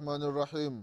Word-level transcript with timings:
الله 0.00 0.16
الرحمن 0.16 0.28
الرحيم. 0.32 0.74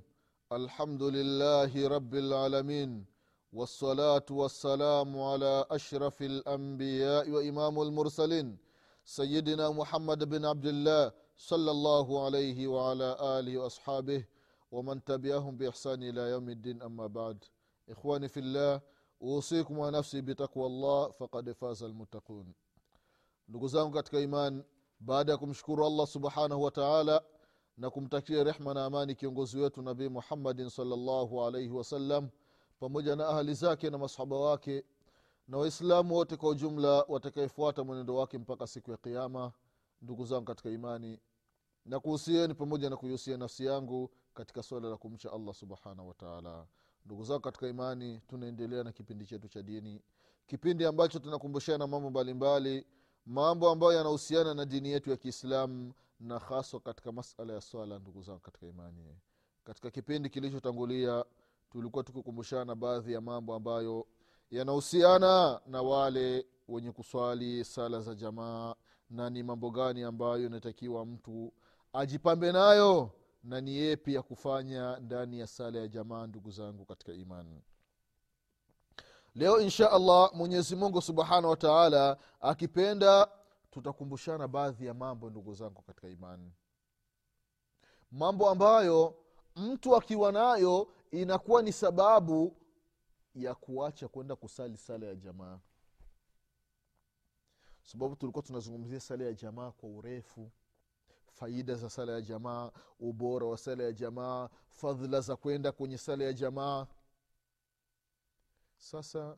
الحمد 0.51 1.03
لله 1.17 1.73
رب 1.95 2.13
العالمين. 2.13 3.05
والصلاة 3.53 4.29
والسلام 4.29 5.09
على 5.29 5.65
أشرف 5.71 6.21
الأنبياء 6.21 7.25
وإمام 7.29 7.81
المرسلين. 7.81 8.57
سيدنا 9.05 9.69
محمد 9.73 10.29
بن 10.29 10.45
عبد 10.45 10.65
الله 10.65 11.11
صلى 11.37 11.71
الله 11.71 12.07
عليه 12.25 12.67
وعلى 12.67 13.09
آله 13.39 13.57
وأصحابه 13.57 14.21
ومن 14.71 15.03
تبعهم 15.03 15.57
بإحسان 15.57 16.03
إلى 16.03 16.21
يوم 16.37 16.49
الدين. 16.49 16.81
أما 16.81 17.07
بعد 17.07 17.37
إخواني 17.89 18.27
في 18.29 18.39
الله 18.39 18.81
أوصيكم 19.21 19.77
ونفسي 19.77 20.21
بتقوى 20.21 20.65
الله 20.65 21.11
فقد 21.17 21.51
فاز 21.51 21.83
المتقون. 21.83 22.53
iman 24.13 24.63
baada 24.99 25.31
ya 25.31 25.37
kumshukuru 25.37 25.85
allah 25.85 26.07
subhanahu 26.07 26.61
wa 26.63 26.71
taala 26.71 27.21
na 27.77 27.89
kumtakia 27.89 28.43
rehma 28.43 28.73
na 28.73 28.85
amani 28.85 29.15
kiongozi 29.15 29.59
wetu 29.59 29.81
nabii 29.81 30.09
muhammadin 30.09 30.69
salllahu 30.69 31.43
alaihi 31.45 31.69
wasallam 31.69 32.29
pamoja 32.79 33.15
na 33.15 33.27
ahali 33.27 33.53
zake 33.53 33.89
na 33.89 33.97
masahaba 33.97 34.39
wake 34.39 34.83
na 35.47 35.57
waislamu 35.57 36.15
wote 36.15 36.37
kwa 36.37 36.49
ujumla 36.49 37.05
watakaefuata 37.07 37.83
mwenendo 37.83 38.15
wake 38.15 38.37
mpaka 38.37 38.67
siku 38.67 38.91
ya 38.91 38.97
kiama 38.97 39.51
ndugu 40.01 40.25
zangu 40.25 40.45
katika 40.45 40.69
imani 40.69 41.19
na 41.85 41.99
kuhusieni 41.99 42.53
pamoja 42.53 42.89
na 42.89 42.97
kuihusia 42.97 43.37
nafsi 43.37 43.65
yangu 43.65 44.09
katika 44.33 44.63
swala 44.63 44.89
la 44.89 44.97
kumcha 44.97 45.31
allah 45.33 45.53
subhanahu 45.53 46.07
wataala 46.07 46.65
ndugu 47.05 47.23
zangu 47.23 47.41
katika 47.41 47.67
imani 47.67 48.21
tunaendelea 48.27 48.83
na 48.83 48.91
kipindi 48.91 49.25
chetu 49.25 49.47
cha 49.47 49.61
dini 49.63 50.01
kipindi 50.47 50.85
ambacho 50.85 51.19
tunakumbushana 51.19 51.87
mambo 51.87 52.09
mbalimbali 52.09 52.85
mambo 53.25 53.69
ambayo 53.69 53.93
yanahusiana 53.93 54.53
na 54.53 54.65
dini 54.65 54.89
yetu 54.89 55.09
ya 55.09 55.17
kiislamu 55.17 55.93
na 56.19 56.39
haswa 56.39 56.79
katika 56.79 57.11
masala 57.11 57.53
ya 57.53 57.61
swala 57.61 57.99
ndugu 57.99 58.21
zangu 58.21 58.39
katika 58.39 58.65
imani 58.65 59.17
katika 59.63 59.91
kipindi 59.91 60.29
kilichotangulia 60.29 61.25
tulikuwa 61.71 62.03
tukikumbushana 62.03 62.75
baadhi 62.75 63.13
ya 63.13 63.21
mambo 63.21 63.55
ambayo 63.55 64.07
yanahusiana 64.51 65.61
na 65.65 65.81
wale 65.81 66.45
wenye 66.67 66.91
kuswali 66.91 67.65
sala 67.65 68.01
za 68.01 68.15
jamaa 68.15 68.75
na 69.09 69.29
ni 69.29 69.43
mambo 69.43 69.71
gani 69.71 70.03
ambayo 70.03 70.45
inatakiwa 70.45 71.05
mtu 71.05 71.53
ajipambe 71.93 72.51
nayo 72.51 73.11
na 73.43 73.61
ni 73.61 73.75
yepi 73.77 74.13
ya 74.13 74.21
kufanya 74.21 74.97
ndani 74.99 75.39
ya 75.39 75.47
sala 75.47 75.79
ya 75.79 75.87
jamaa 75.87 76.27
ndugu 76.27 76.51
zangu 76.51 76.85
katika 76.85 77.13
imani. 77.13 77.61
Leo 79.35 79.61
insha 79.61 79.91
allah 79.91 80.31
mwenyezi 80.33 80.75
mungu 80.75 81.01
subhanahu 81.01 81.49
wataala 81.49 82.17
akipenda 82.41 83.27
tutakumbushana 83.71 84.47
baadhi 84.47 84.85
ya 84.85 84.93
mambo 84.93 85.29
ndugu 85.29 85.53
zangu 85.53 85.81
katika 85.81 86.09
imani. 86.09 86.53
Mambo 88.11 88.49
ambayo 88.49 89.15
mtu 89.55 89.95
akiwa 89.95 90.31
nayo 90.31 90.87
inakuwa 91.11 91.61
ni 91.61 91.73
sababu 91.73 92.55
ya 93.35 93.55
kuacha 93.55 94.07
kwenda 94.07 94.35
kusali 94.35 94.77
sala 94.77 95.05
ya 95.05 95.15
jamaa. 95.15 95.59
Sababu 97.83 98.15
tulikuwa 98.15 98.43
tunazungumzia 98.43 98.99
sala 98.99 99.23
ya 99.25 99.33
jamaa 99.33 99.71
kwa 99.71 99.89
urefu. 99.89 100.51
Faida 101.31 101.75
za 101.75 101.89
sala 101.89 102.11
ya 102.13 102.21
jamaa 102.21 102.71
ubora 102.99 103.45
wa 103.47 103.57
sala 103.57 103.83
ya 103.83 103.91
jamaa 103.91 104.49
fadhila 104.69 105.21
za 105.21 105.35
kwenda 105.35 105.71
kwenye 105.71 105.97
sala 105.97 106.23
ya 106.23 106.33
jamaa. 106.33 106.87
Sasa 108.77 109.37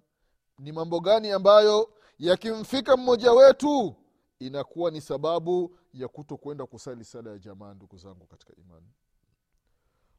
ni 0.59 0.72
mambo 0.72 1.00
gani 1.00 1.32
ambayo 1.32 1.94
yakimfika 2.20 2.98
mmoja 2.98 3.32
wetu 3.32 3.96
inakuwa 4.40 4.92
ni 4.92 5.02
sababu 5.02 5.78
ya 5.94 6.08
kuto 6.08 6.38
kwenda 6.38 6.66
kusali 6.66 7.04
sala 7.06 7.30
ya 7.32 7.38
jamaa 7.40 7.74
ndugu 7.74 7.98
zangu 7.98 8.26
katika 8.26 8.56
imani. 8.56 8.88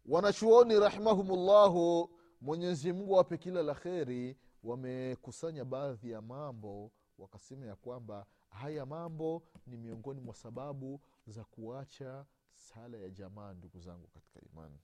Wanachuoni 0.07 0.81
rahimahumullahu 0.81 2.11
mwenyezi 2.41 2.93
mungu 2.93 3.15
awape 3.15 3.39
kila 3.39 3.63
la 3.63 3.75
kheri 3.75 4.37
wamekusanya 4.63 5.65
baadhi 5.65 6.11
ya 6.11 6.21
mambo 6.23 6.93
wakasema 7.19 7.67
ya 7.67 7.77
kwamba 7.77 8.27
haya 8.51 8.87
mambo 8.87 9.43
ni 9.67 9.77
miongoni 9.77 10.21
mwa 10.21 10.35
sababu 10.35 11.01
za 11.27 11.45
kuacha 11.45 12.27
sala 12.55 12.99
ya 12.99 13.11
jamaa 13.11 13.53
ndugu 13.53 13.81
zangu 13.81 14.07
katika 14.09 14.41
imani. 14.53 14.79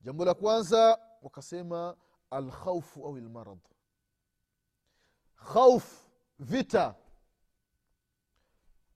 Jambo 0.00 0.24
la 0.24 0.34
kwanza 0.34 0.98
wakasema 1.22 1.96
alkhaufu 2.30 3.06
au 3.06 3.16
lmarad 3.16 3.58
khauf 5.52 6.06
vita 6.38 6.94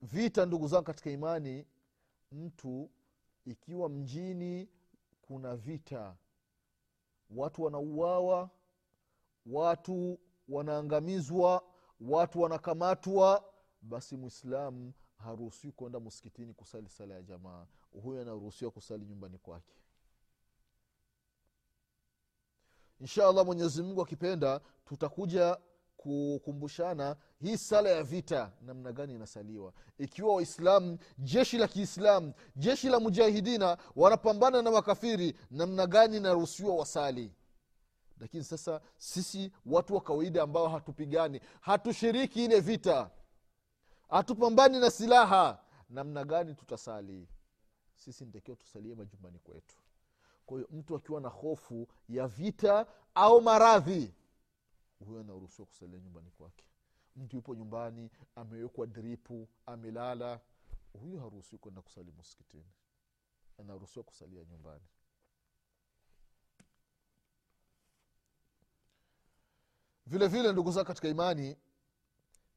vita 0.02 0.46
ndugu 0.46 0.68
zangu 0.68 0.84
katika 0.84 1.10
imani 1.10 1.66
mtu 2.32 2.90
ikiwa 3.44 3.88
mjini 3.88 4.68
kuna 5.22 5.56
vita 5.56 6.16
watu 7.30 7.62
wanauawa 7.62 8.50
watu 9.46 10.18
wanaangamizwa 10.48 11.62
watu 12.00 12.40
wanakamatwa 12.40 13.44
basi 13.82 14.16
mwislamu 14.16 14.92
haruhusiwi 15.18 15.72
kwenda 15.72 16.00
msikitini 16.00 16.54
kusali 16.54 16.88
sala 16.88 17.14
ya 17.14 17.22
jamaa. 17.22 17.66
Huyo 18.02 18.22
anaruhusiwa 18.22 18.70
kusali 18.70 19.06
nyumbani 19.06 19.38
kwake. 19.38 19.74
Insha 23.00 23.28
allah 23.28 23.46
mwenyezi 23.46 23.82
mungu 23.82 24.02
akipenda 24.02 24.60
tutakuja 24.84 25.58
kukumbushana 26.02 27.16
hii 27.40 27.56
sala 27.56 27.90
ya 27.90 28.02
vita 28.02 28.52
namna 28.62 28.92
gani 28.92 29.14
inasaliwa. 29.14 29.72
Ikiwa 29.98 30.34
waislamu 30.34 30.98
jeshi 31.18 31.58
la 31.58 31.68
kiislamu 31.68 32.32
jeshi 32.56 32.88
la 32.88 33.00
mujahidina 33.00 33.78
wanapambana 33.96 34.62
na 34.62 34.70
makafiri 34.70 35.36
namna 35.50 35.86
gani 35.86 36.16
inaruhusiwa 36.16 36.74
wasali? 36.76 37.32
Lakini 38.20 38.44
sasa 38.44 38.80
sisi 38.98 39.52
watu 39.66 39.94
wa 39.94 40.00
kawaida 40.00 40.42
ambao 40.42 40.68
hatupigani 40.68 41.40
hatushiriki 41.60 42.44
ile 42.44 42.60
vita 42.60 43.10
hatupambani 44.08 44.78
na 44.80 44.90
silaha 44.90 45.58
namna 45.90 46.24
gani 46.24 46.54
tutasali? 46.54 47.28
Sisi 47.94 48.24
ntakiwa 48.24 48.56
tusalie 48.56 48.94
majumbani 48.94 49.38
kwetu. 49.38 49.76
Kwa 50.46 50.56
hiyo 50.58 50.68
mtu 50.72 50.96
akiwa 50.96 51.20
na 51.20 51.28
hofu 51.28 51.88
ya 52.08 52.26
vita 52.28 52.86
au 53.14 53.40
maradhi 53.42 54.14
huyo 55.06 55.20
anaruhusiwa 55.20 55.66
kusalia 55.66 56.00
nyumbani 56.00 56.30
kwake. 56.30 56.64
Mtu 57.16 57.36
yupo 57.36 57.54
nyumbani 57.54 58.10
amewekwa 58.34 58.86
dripu 58.86 59.48
amelala. 59.66 60.40
Huyo 61.00 61.20
haruhusiwi 61.20 61.58
kwenda 61.58 61.82
kusali 61.82 62.12
msikitini. 62.12 62.70
Anaruhusiwa 63.58 64.04
kusalia 64.04 64.44
nyumbani. 64.44 64.84
Vile 70.06 70.28
vile 70.28 70.52
ndugu 70.52 70.72
zao 70.72 70.84
katika 70.84 71.08
imani 71.08 71.56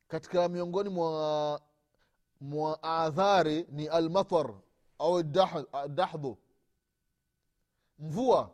katika 0.08 0.50
miongoni 0.50 0.90
mwa 0.90 1.62
mwa 2.42 2.84
adhari 2.84 3.66
ni 3.70 3.88
almatar 3.88 4.54
au 5.00 5.24
dahdhu 5.90 6.38
mvua. 8.00 8.52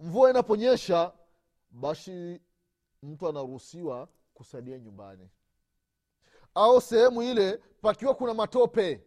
Mvua 0.00 0.30
inaponyesha 0.30 1.12
basi 1.70 2.40
mtu 3.02 3.28
anaruhusiwa 3.28 4.08
kusalia 4.34 4.78
nyumbani. 4.78 5.30
Au 6.54 6.80
sehemu 6.80 7.22
ile 7.22 7.56
pakiwa 7.56 8.14
kuna 8.14 8.34
matope. 8.34 9.04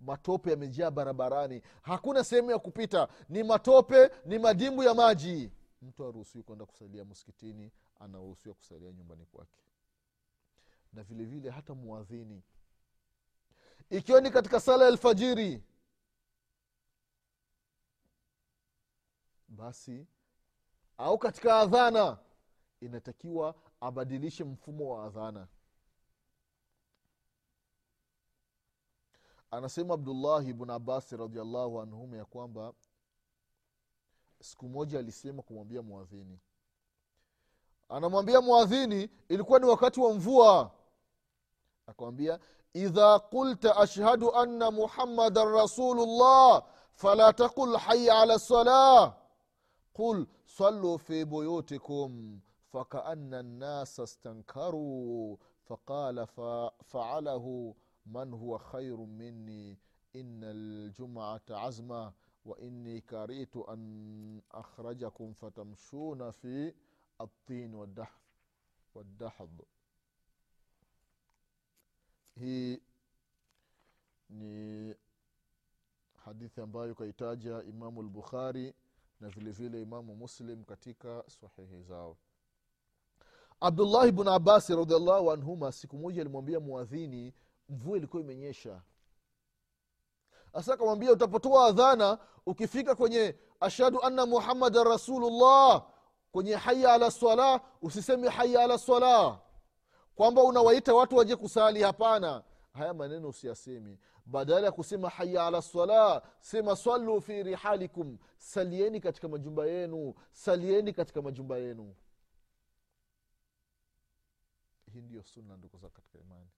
Matope 0.00 0.50
yamejaa 0.50 0.90
barabarani. 0.90 1.62
Hakuna 1.82 2.24
sehemu 2.24 2.50
ya 2.50 2.58
kupita. 2.58 3.08
Ni 3.28 3.42
matope 3.42 4.10
ni 4.24 4.38
madimbu 4.38 4.82
ya 4.82 4.94
maji. 4.94 5.52
Mtu 5.82 6.04
aruhusiwi 6.04 6.44
kwenda 6.44 6.66
kusalia 6.66 7.04
msikitini 7.04 7.72
anaruhusiwa 8.00 8.54
kusalia 8.54 8.92
nyumbani 8.92 9.26
kwake. 9.26 9.58
Na 10.92 11.02
vile 11.02 11.24
vile 11.24 11.50
hata 11.50 11.74
mwadhini 11.74 12.42
ikiwa 13.90 14.20
ni 14.20 14.30
katika 14.30 14.60
sala 14.60 14.84
ya 14.84 14.88
alfajiri 14.90 15.62
basi 19.48 20.06
au 20.98 21.18
katika 21.18 21.58
adhana 21.58 22.18
inatakiwa 22.80 23.54
abadilishe 23.80 24.44
mfumo 24.44 24.90
wa 24.94 25.04
adhana. 25.04 25.48
Anasema 29.50 29.94
abdullahi 29.94 30.52
bnu 30.52 30.72
abasi 30.72 31.16
radiallahu 31.16 31.80
anhuma 31.80 32.16
ya 32.16 32.24
kwamba 32.24 32.72
siku 34.40 34.68
moja 34.68 34.98
alisema 34.98 35.42
kumwambia 35.42 35.82
mwadhini 35.82 36.38
anamwambia 37.88 38.40
mwadhini 38.40 39.10
ilikuwa 39.28 39.58
ni 39.58 39.66
wakati 39.66 40.00
wa 40.00 40.14
mvua. 40.14 40.70
Akamwambia 41.86 42.38
idha 42.74 43.18
qulta 43.18 43.76
ashhadu 43.76 44.34
anna 44.34 44.70
muhammadan 44.70 45.52
rasulullah 45.52 46.64
fala 46.94 47.32
taqul 47.32 47.76
haya 47.76 48.18
ala 48.18 48.34
lsalah 48.34 49.16
قل 49.96 50.26
صلوا 50.46 50.96
في 50.96 51.24
بيوتكم 51.24 52.40
فكأن 52.72 53.34
الناس 53.34 54.00
استنكروا 54.00 55.36
فقال 55.64 56.26
فعله 56.84 57.74
من 58.06 58.32
هو 58.32 58.58
خير 58.58 58.96
مني 58.96 59.78
إن 60.16 60.40
الجمعة 60.44 61.42
عزمة 61.50 62.12
وإني 62.44 63.00
كرهت 63.00 63.56
أن 63.56 64.40
أخرجكم 64.52 65.32
فتمشون 65.32 66.30
في 66.30 66.74
الطين 67.20 67.74
والدحر 67.74 68.20
والدحض. 68.94 69.60
Hii 72.40 72.82
ni 74.30 74.94
hadithi 76.24 76.60
ambayo 76.60 76.94
kaitaja 76.94 77.62
imamu 77.62 78.02
lbukhari 78.02 78.74
na 79.20 79.28
vile 79.28 79.50
vile 79.50 79.82
imamu 79.82 80.14
muslim 80.16 80.64
katika 80.64 81.24
sahihi 81.28 81.82
zao. 81.82 82.16
Abdullahi 83.60 84.12
bnu 84.12 84.30
abasi 84.30 84.76
radiallahu 84.76 85.32
anhuma 85.32 85.72
siku 85.72 85.96
moja 85.98 86.20
alimwambia 86.20 86.60
mwadhini 86.60 87.34
mvua 87.68 87.96
ilikuwa 87.96 88.22
imenyesha. 88.22 88.82
Hasa 90.52 90.74
akamwambia 90.74 91.12
utapotoa 91.12 91.66
adhana 91.66 92.18
ukifika 92.46 92.94
kwenye 92.94 93.36
ashhadu 93.60 94.02
anna 94.02 94.26
muhammadan 94.26 94.84
rasulullah 94.88 95.86
kwenye 96.32 96.54
haya 96.54 96.92
ala 96.92 97.10
salah 97.10 97.60
usiseme 97.82 98.28
haya 98.28 98.62
ala 98.64 98.78
salah 98.78 99.40
kwamba 100.14 100.42
unawaita 100.42 100.94
watu 100.94 101.16
waje 101.16 101.36
kusali. 101.36 101.82
Hapana 101.82 102.42
haya 102.76 102.94
maneno 102.94 103.28
usiyasemi. 103.28 103.98
Badala 104.26 104.66
ya 104.66 104.72
kusema 104.72 105.08
haya 105.08 105.46
ala 105.46 105.62
sala 105.62 106.22
sema 106.40 106.76
swalu 106.76 107.20
fi 107.20 107.42
rihalikum. 107.42 108.18
Salieni 108.38 109.00
katika 109.00 109.28
majumba 109.28 109.66
yenu 109.66 110.14
salieni 110.32 110.92
katika 110.92 111.22
majumba 111.22 111.58
yenu. 111.58 111.94
Hii 114.92 115.00
ndiyo 115.00 115.22
sunna 115.22 115.56
ndugu 115.56 115.78
za 115.78 115.88
katika 115.88 116.18
imani. 116.18 116.48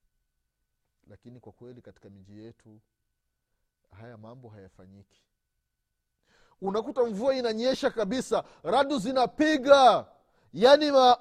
Lakini 1.08 1.40
kwa 1.40 1.52
kweli 1.52 1.82
katika 1.82 2.10
miji 2.10 2.38
yetu 2.44 2.80
haya 4.00 4.16
mambo 4.16 4.48
hayafanyiki. 4.48 5.22
Unakuta 6.60 7.04
mvua 7.04 7.34
inanyesha 7.34 7.90
kabisa 7.90 8.44
radu 8.62 8.98
zinapiga. 8.98 10.06
Yani 10.52 10.90
ma, 10.92 11.18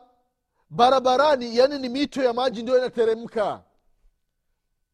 barabarani 0.69 1.57
yani 1.57 1.79
ni 1.79 1.89
mito 1.89 2.23
ya 2.23 2.33
maji 2.33 2.63
ndio 2.63 2.77
inateremka 2.77 3.63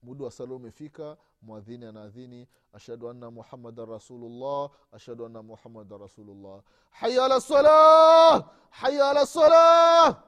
muda 0.03 0.25
wa 0.25 0.31
sala 0.31 0.53
umefika. 0.55 1.17
Mwadhini 1.41 1.85
anaadhini. 1.85 2.47
Ashhadu 2.73 3.09
anna 3.09 3.31
muhammadan 3.31 3.85
rasulullah. 3.89 4.69
Ashhadu 4.91 5.25
anna 5.25 5.43
muhammadan 5.43 5.99
rasulullah. 5.99 6.61
Haya 6.89 7.25
ala 7.25 7.41
salah! 7.41 8.49
Haya 8.69 9.09
ala 9.09 9.25
salah! 9.25 10.23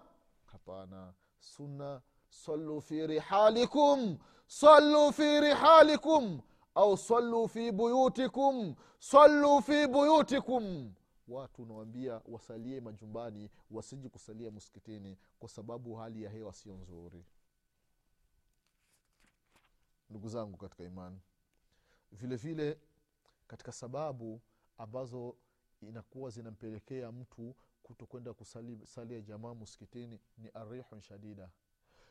Hapana. 0.45 1.13
Sunna 1.39 2.01
sallu 2.29 2.81
fi 2.81 3.07
rihalikum. 3.07 4.17
Sallu 4.47 5.11
fi 5.13 5.39
rihalikum. 5.41 6.41
Au 6.75 6.97
sallu 6.97 7.47
fi 7.47 7.71
buyutikum. 7.71 8.75
Sallu 8.99 9.61
fi 9.61 9.87
buyutikum. 9.87 10.93
Watu 11.27 11.63
unawambia 11.63 12.21
wasalie 12.27 12.81
majumbani 12.81 13.49
wasiji 13.71 14.09
kusalia 14.09 14.51
msikitini 14.51 15.17
kwa 15.39 15.49
sababu 15.49 15.95
hali 15.95 16.23
ya 16.23 16.29
hewa 16.29 16.53
sio 16.53 16.73
nzuri 16.73 17.25
ndugu 20.09 20.29
zangu 20.29 20.57
katika 20.57 20.83
imani. 20.83 21.19
Vile 22.11 22.35
vile 22.35 22.79
katika 23.47 23.71
sababu 23.71 24.41
ambazo 24.77 25.37
inakuwa 25.81 26.29
zinampelekea 26.29 27.11
mtu 27.11 27.55
kuto 27.83 28.05
kwenda 28.05 28.33
kusalia 28.33 29.21
jamaa 29.21 29.53
muskitini 29.53 30.19
ni 30.37 30.49
arihun 30.53 31.01
shadida. 31.01 31.49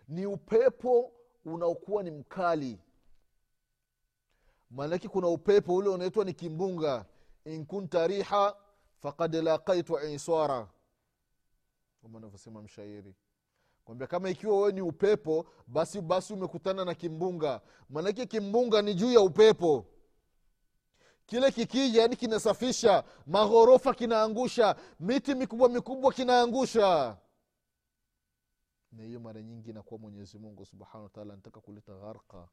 Ni 0.09 0.27
upepo 0.27 1.13
unaokuwa 1.45 2.03
ni 2.03 2.11
mkali. 2.11 2.81
Maanake 4.71 5.09
kuna 5.09 5.29
upepo 5.29 5.75
ule 5.75 5.89
unaitwa 5.89 6.25
ni 6.25 6.35
kimbunga. 6.35 7.07
In 7.45 7.67
kunta 7.67 8.07
riha 8.07 8.57
fakad 8.97 9.35
laqaitu 9.35 9.99
iswara 9.99 10.69
kama 12.03 12.19
anavyosema 12.19 12.63
mshairi 12.63 13.15
kwambia 13.85 14.07
kama 14.07 14.31
ikiwa 14.31 14.57
wewe 14.59 14.73
ni 14.73 14.81
upepo 14.81 15.47
basi 15.67 16.01
basi 16.01 16.33
umekutana 16.33 16.85
na 16.85 16.95
kimbunga. 16.95 17.61
Maanake 17.91 18.27
kimbunga 18.27 18.83
ni 18.83 18.95
juu 18.95 19.13
ya 19.13 19.21
upepo. 19.21 19.87
Kile 21.27 21.51
kikija 21.53 22.03
yani 22.03 22.17
kinasafisha 22.17 23.05
maghorofa 23.27 23.95
kinaangusha 23.95 24.77
miti 25.01 25.35
mikubwa 25.35 25.69
mikubwa 25.69 26.13
kinaangusha. 26.13 27.17
Na 28.93 29.03
hiyo 29.03 29.21
mara 29.21 29.43
nyingi 29.43 29.71
inakuwa 29.71 30.01
mwenyezi 30.01 30.39
mungu 30.39 30.67
subhanahu 30.67 31.03
wataala 31.05 31.33
anataka 31.33 31.61
kuleta 31.61 31.93
gharqa. 31.95 32.49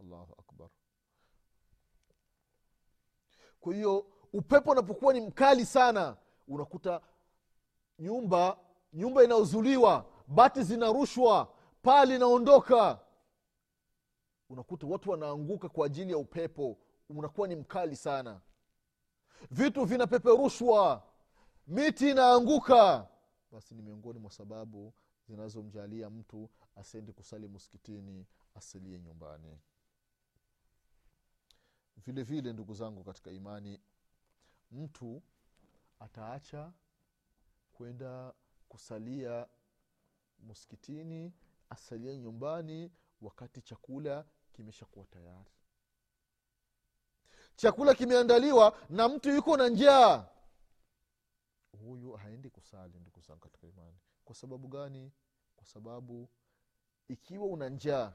Allahu 0.00 0.34
akbar. 0.38 0.68
Kwa 3.60 3.74
hiyo 3.74 4.06
upepo 4.32 4.70
unapokuwa 4.70 5.12
ni 5.12 5.20
mkali 5.20 5.66
sana 5.66 6.16
unakuta 6.48 7.00
nyumba 7.98 8.58
nyumba 8.92 9.24
inaozuliwa 9.24 10.06
bati 10.26 10.62
zinarushwa 10.62 11.54
paa 11.82 12.04
linaondoka. 12.04 13.00
Unakuta 14.48 14.86
watu 14.86 15.10
wanaanguka 15.10 15.68
kwa 15.68 15.86
ajili 15.86 16.12
ya 16.12 16.18
upepo. 16.18 16.78
Unakuwa 17.08 17.48
ni 17.48 17.56
mkali 17.56 17.96
sana. 17.96 18.40
Vitu 19.50 19.84
vinapeperushwa. 19.84 21.02
Miti 21.66 22.10
inaanguka. 22.10 23.08
Basi 23.52 23.74
ni 23.74 23.82
miongoni 23.82 24.18
mwa 24.18 24.30
sababu 24.30 24.94
zinazomjalia 25.28 26.10
mtu 26.10 26.50
asiendi 26.76 27.12
kusali 27.12 27.48
muskitini 27.48 28.26
asilie 28.54 29.00
nyumbani. 29.00 29.58
Vile 31.96 32.22
vile 32.22 32.52
ndugu 32.52 32.74
zangu 32.74 33.04
katika 33.04 33.30
imani 33.30 33.80
mtu 34.70 35.22
ataacha 36.00 36.72
kwenda 37.72 38.32
kusalia 38.68 39.46
muskitini 40.38 41.32
asalie 41.70 42.18
nyumbani 42.18 42.90
wakati 43.20 43.62
chakula 43.62 44.24
kimeshakuwa 44.52 45.06
tayari. 45.06 45.50
Chakula 47.56 47.94
kimeandaliwa 47.94 48.78
na 48.90 49.08
mtu 49.08 49.30
yuko 49.30 49.56
na 49.56 49.68
njaa. 49.68 50.26
Huyu 51.84 52.12
haendi 52.12 52.50
kusali 52.50 52.98
ndugu 53.00 53.20
zangu 53.20 53.40
katika 53.40 53.66
imani. 53.66 53.96
Kwa 54.24 54.34
sababu 54.34 54.68
gani? 54.68 55.12
Kwa 55.56 55.66
sababu 55.66 56.28
ikiwa 57.08 57.46
una 57.46 57.68
njaa 57.68 58.12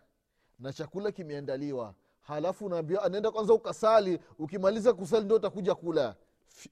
na 0.60 0.74
chakula 0.74 1.12
kimeandaliwa 1.12 1.96
halafu 2.22 2.66
unaambia 2.66 3.01
anaenda 3.01 3.32
kwanza 3.32 3.54
ukasali 3.54 4.20
ukimaliza 4.40 4.94
kusali 4.94 5.25
ndio 5.25 5.38
utakuja 5.38 5.75
kula. 5.75 6.16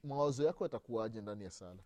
Mawazo 0.04 0.44
yako 0.44 0.64
yatakuwaje 0.66 1.22
ndani 1.22 1.44
ya 1.44 1.52
sala 1.52 1.84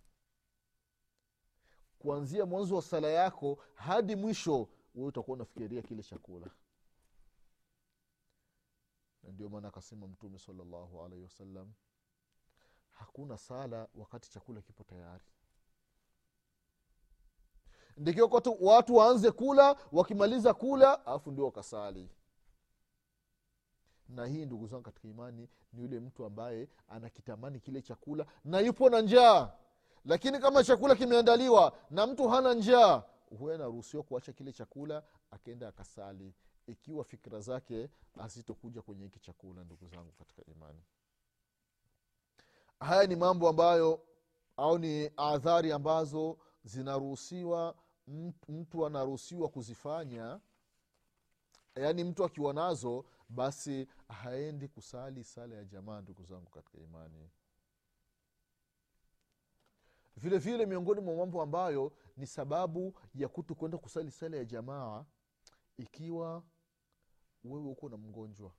kuanzia 2.04 2.46
mwanzo 2.46 2.76
wa 2.76 2.82
sala 2.82 3.08
yako 3.08 3.58
hadi 3.76 4.16
mwisho 4.16 4.70
wewe 4.96 5.08
utakuwa 5.08 5.36
unafikiria 5.36 5.82
kile 5.82 6.04
chakula. 6.04 6.48
Na 9.24 9.32
ndio 9.32 9.50
maana 9.50 9.68
akasema 9.68 10.08
mtume 10.08 10.40
salallahu 10.40 11.04
alaihi 11.04 11.24
wasallam 11.24 11.74
hakuna 12.90 13.38
sala 13.38 13.88
wakati 13.96 14.32
chakula 14.32 14.62
kipo 14.62 14.84
tayari. 14.84 15.24
Ndikiwa 17.98 18.42
watu 18.60 18.96
waanze 18.96 19.32
kula 19.32 19.78
wakimaliza 19.92 20.54
kula 20.54 21.06
alafu 21.06 21.32
ndio 21.32 21.46
wakasali. 21.46 22.10
Na 24.10 24.26
hii 24.26 24.46
ndugu 24.46 24.68
zangu 24.68 24.84
katika 24.84 25.08
imani 25.08 25.50
ni 25.74 25.82
yule 25.82 26.00
mtu 26.00 26.26
ambaye 26.26 26.70
anakitamani 26.88 27.60
kile 27.60 27.82
chakula 27.82 28.26
na 28.44 28.60
yupo 28.60 28.90
na 28.90 29.02
njaa 29.02 29.52
lakini 30.06 30.40
kama 30.40 30.64
chakula 30.64 30.96
kimeandaliwa 30.96 31.78
na 31.90 32.08
mtu 32.08 32.28
hana 32.30 32.54
njaa 32.54 33.04
huwe 33.38 33.56
anaruhusiwa 33.56 34.04
kuacha 34.04 34.34
kile 34.34 34.52
chakula 34.54 35.04
akenda 35.32 35.68
akasali. 35.68 36.34
Ikiwa 36.68 37.04
fikira 37.04 37.40
zake 37.40 37.90
hazitokuja 38.20 38.82
kwenye 38.82 39.04
hiki 39.04 39.20
chakula 39.20 39.64
ndugu 39.64 39.88
zangu 39.88 40.12
katika 40.12 40.46
imani. 40.52 40.84
Haya 42.80 43.08
ni 43.08 43.16
mambo 43.16 43.50
ambayo 43.50 44.02
au 44.58 44.78
ni 44.78 45.12
adhari 45.18 45.72
ambazo 45.72 46.38
zinaruhusiwa 46.64 47.76
mtu 48.50 48.86
anaruhusiwa 48.86 49.50
kuzifanya. 49.50 50.40
Yaani 51.76 52.04
mtu 52.04 52.24
akiwa 52.24 52.54
nazo 52.54 53.06
basi 53.30 53.88
haendi 54.08 54.68
kusali 54.68 55.24
sala 55.24 55.56
ya 55.56 55.64
jamaa 55.66 56.02
ndugu 56.02 56.24
zangu 56.24 56.50
katika 56.52 56.78
imani 56.78 57.30
vile 60.16 60.38
vile 60.38 60.66
miongoni 60.66 61.02
mwa 61.02 61.16
mambo 61.16 61.42
ambayo 61.42 61.92
ni 62.18 62.28
sababu 62.28 63.00
ya 63.16 63.28
kuto 63.28 63.56
kwenda 63.56 63.78
kusali 63.78 64.12
sala 64.12 64.38
ya 64.38 64.46
jamaa 64.46 65.06
ikiwa 65.78 66.44
wewe 67.44 67.66
uko 67.68 67.90
na 67.90 67.98
mgonjwa. 67.98 68.52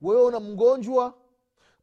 Wewe 0.00 0.22
una 0.24 0.40
mgonjwa. 0.40 1.18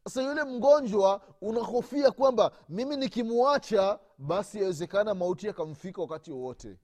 Sasa 0.04 0.22
yule 0.22 0.44
mgonjwa 0.44 1.34
unahofia 1.40 2.10
kwamba 2.10 2.52
mimi 2.68 2.96
nikimwacha 2.96 4.00
basi 4.18 4.58
yawezekana 4.58 5.14
mauti 5.14 5.46
yakamfika 5.46 6.02
wakati 6.02 6.30
wowote. 6.32 6.78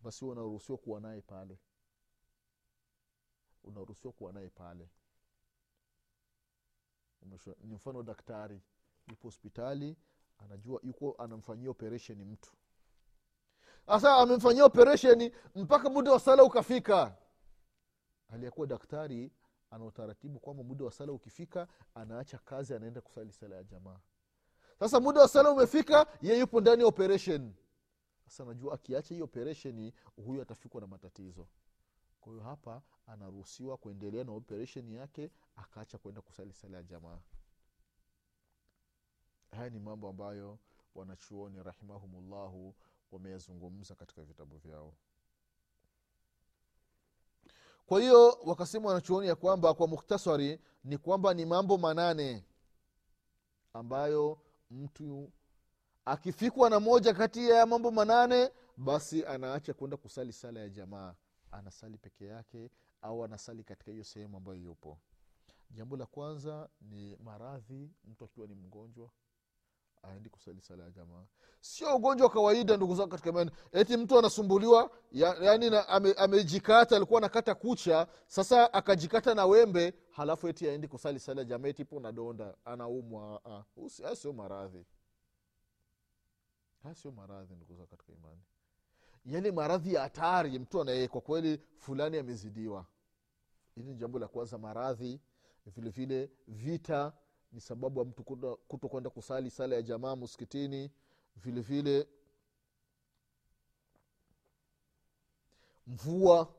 Basi 0.00 0.24
unaruhusiwa 0.24 0.78
kuwa 0.78 1.00
naye 1.00 1.20
pale. 1.20 1.58
Unaruhusiwa 3.64 4.12
kuwa 4.12 4.32
naye 4.32 4.48
pale 4.50 4.88
ni 7.64 7.74
mfano 7.74 8.02
daktari 8.02 8.62
yupo 9.08 9.28
hospitali 9.28 9.96
anajua 10.38 10.80
yuko 10.82 11.14
anamfanyia 11.18 11.70
operesheni 11.70 12.24
mtu. 12.24 12.52
Sasa 13.86 14.16
amemfanyia 14.16 14.64
operesheni 14.64 15.32
mpaka 15.54 15.90
muda 15.90 16.12
wa 16.12 16.20
sala 16.20 16.44
ukafika. 16.44 17.16
Aliyekuwa 18.28 18.66
daktari 18.66 19.32
ana 19.70 19.84
utaratibu 19.84 20.38
kwamba 20.40 20.62
muda 20.62 20.84
wa 20.84 20.92
sala 20.92 21.12
ukifika 21.12 21.68
anaacha 21.94 22.38
kazi 22.38 22.74
anaenda 22.74 23.00
kusali 23.00 23.32
sala 23.32 23.56
ya 23.56 23.64
jamaa. 23.64 24.00
Sasa 24.78 25.00
muda 25.00 25.20
wa 25.20 25.28
sala 25.28 25.50
umefika 25.50 26.06
ye 26.22 26.38
yupo 26.38 26.60
ndani 26.60 26.82
ya 26.82 26.88
operesheni 26.88 27.54
sasa 28.28 28.44
najua 28.44 28.74
akiacha 28.74 29.14
hii 29.14 29.22
operesheni 29.22 29.94
huyu 30.16 30.42
atafikwa 30.42 30.80
na 30.80 30.86
matatizo 30.86 31.48
kwa 32.20 32.32
hiyo 32.32 32.44
hapa 32.44 32.82
anaruhusiwa 33.06 33.76
kuendelea 33.76 34.24
na 34.24 34.32
operesheni 34.32 34.94
yake 34.94 35.30
akaacha 35.56 35.98
kwenda 35.98 36.20
kusali 36.20 36.52
sala 36.52 36.76
ya 36.76 36.82
jamaa. 36.82 37.18
Haya 39.50 39.70
ni 39.70 39.78
mambo 39.78 40.08
ambayo 40.08 40.58
wanachuoni 40.94 41.62
rahimahumullahu 41.62 42.74
wameyazungumza 43.12 43.94
katika 43.94 44.22
vitabu 44.22 44.56
vyao. 44.58 44.94
Kwa 47.86 48.00
hiyo 48.00 48.38
wakasema 48.44 48.88
wanachuoni 48.88 49.28
ya 49.28 49.36
kwamba 49.36 49.74
kwa 49.74 49.88
mukhtasari 49.88 50.60
ni 50.84 50.98
kwamba 50.98 51.34
ni 51.34 51.44
mambo 51.46 51.78
manane 51.78 52.44
ambayo 53.72 54.38
mtu 54.70 55.32
akifikwa 56.04 56.70
na 56.70 56.80
moja 56.80 57.14
kati 57.14 57.48
ya 57.50 57.66
mambo 57.66 57.90
manane 57.90 58.50
basi 58.76 59.24
anaacha 59.26 59.74
kwenda 59.74 59.96
kusali 59.96 60.32
sala 60.32 60.60
ya 60.60 60.68
jamaa 60.68 61.14
anasali 61.52 61.98
peke 61.98 62.24
yake 62.26 62.70
au 63.02 63.24
anasali 63.24 63.64
katika 63.64 63.90
hiyo 63.90 64.04
sehemu 64.04 64.36
ambayo 64.36 64.58
yupo. 64.58 64.98
Jambo 65.70 65.96
la 65.96 66.06
kwanza 66.06 66.68
ni 66.80 67.16
maradhi 67.16 67.90
mtu 68.04 68.24
akiwa 68.24 68.46
ni 68.46 68.54
mgonjwa 68.54 69.10
aendi 70.02 70.30
kusali 70.30 70.60
sala 70.60 70.84
ya 70.84 70.90
jamaa. 70.90 71.26
Sio 71.60 71.96
ugonjwa 71.96 72.26
wa 72.26 72.32
kawaida 72.32 72.76
ndugu 72.76 72.94
zangu 72.94 73.08
katika 73.10 73.28
imani. 73.30 73.50
Eti 73.72 73.96
mtu 73.96 74.18
anasumbuliwa 74.18 74.90
ya, 75.12 75.34
yani 75.34 75.70
na, 75.70 75.88
ame, 75.88 76.12
amejikata 76.12 76.96
alikuwa 76.96 77.18
anakata 77.20 77.54
kucha 77.54 78.06
sasa 78.26 78.72
akajikata 78.72 79.34
na 79.34 79.46
wembe 79.46 79.94
halafu 80.10 80.48
eti 80.48 80.68
aendi 80.68 80.88
kusali 80.88 81.20
sala 81.20 81.44
jamaa 81.44 81.68
eti 81.68 81.82
ipo 81.82 82.00
nadonda 82.00 82.54
anaumwa 82.64 83.64
sio 84.14 84.32
maradhi. 84.32 84.86
Haya 86.82 86.94
sio 86.94 87.10
maradhi 87.10 87.54
ndugu 87.54 87.74
zangu 87.74 87.86
katika 87.88 88.12
imani 88.12 88.42
yale 89.28 89.52
maradhi 89.52 89.94
ya 89.94 90.00
hatari 90.02 90.58
mtu 90.58 90.80
anaye 90.80 91.08
kwa 91.08 91.20
kweli 91.20 91.60
fulani 91.78 92.16
amezidiwa. 92.18 92.86
Hili 93.74 93.88
ni 93.90 93.94
jambo 93.96 94.18
la 94.18 94.28
kwanza 94.28 94.58
maradhi. 94.58 95.20
Vile 95.66 95.90
vile 95.90 96.30
vita 96.48 97.12
ni 97.52 97.60
sababu 97.60 97.98
ya 98.00 98.04
mtu 98.06 98.24
kuto 98.68 98.88
kwenda 98.88 99.10
kusali 99.10 99.50
sala 99.50 99.74
ya 99.76 99.82
jamaa 99.82 100.16
muskitini 100.16 100.90
vile 101.36 101.60
vile 101.60 102.08
mvua. 105.86 106.54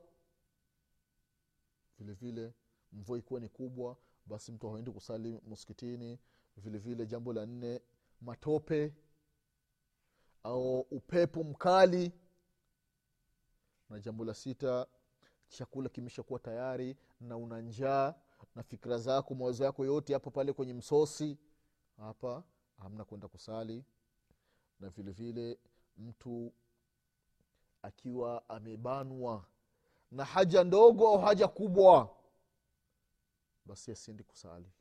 Vilevile 1.98 2.32
vile 2.42 2.52
mvua 2.92 3.18
ikiwa 3.18 3.40
ni 3.40 3.48
kubwa 3.48 3.96
basi 4.26 4.52
mtu 4.52 4.70
haendi 4.70 4.90
kusali 4.90 5.40
muskitini 5.46 6.18
vilevile 6.56 6.94
vile 6.94 7.06
jambo 7.06 7.32
la 7.32 7.46
nne 7.46 7.80
matope 8.20 8.94
au 10.42 10.80
upepo 10.80 11.44
mkali 11.44 12.12
na 13.90 14.00
jambo 14.00 14.24
la 14.24 14.34
sita 14.34 14.86
chakula 15.48 15.88
kimeshakuwa 15.88 16.38
tayari 16.40 16.96
na 17.20 17.36
una 17.36 17.60
njaa 17.60 18.14
na 18.54 18.62
fikira 18.62 18.98
zako 18.98 19.34
mawazo 19.34 19.64
yako 19.64 19.84
yote 19.84 20.12
yapo 20.12 20.30
pale 20.30 20.52
kwenye 20.52 20.74
msosi 20.74 21.38
hapa 21.96 22.42
hamna 22.78 23.04
kwenda 23.04 23.28
kusali. 23.28 23.84
Na 24.80 24.88
vile 24.88 25.12
vile 25.12 25.58
mtu 25.96 26.52
akiwa 27.82 28.48
amebanwa 28.48 29.44
na 30.10 30.24
haja 30.24 30.64
ndogo 30.64 31.08
au 31.08 31.18
haja 31.18 31.48
kubwa 31.48 32.16
basi 33.64 33.92
asiendi 33.92 34.22
kusali 34.24 34.72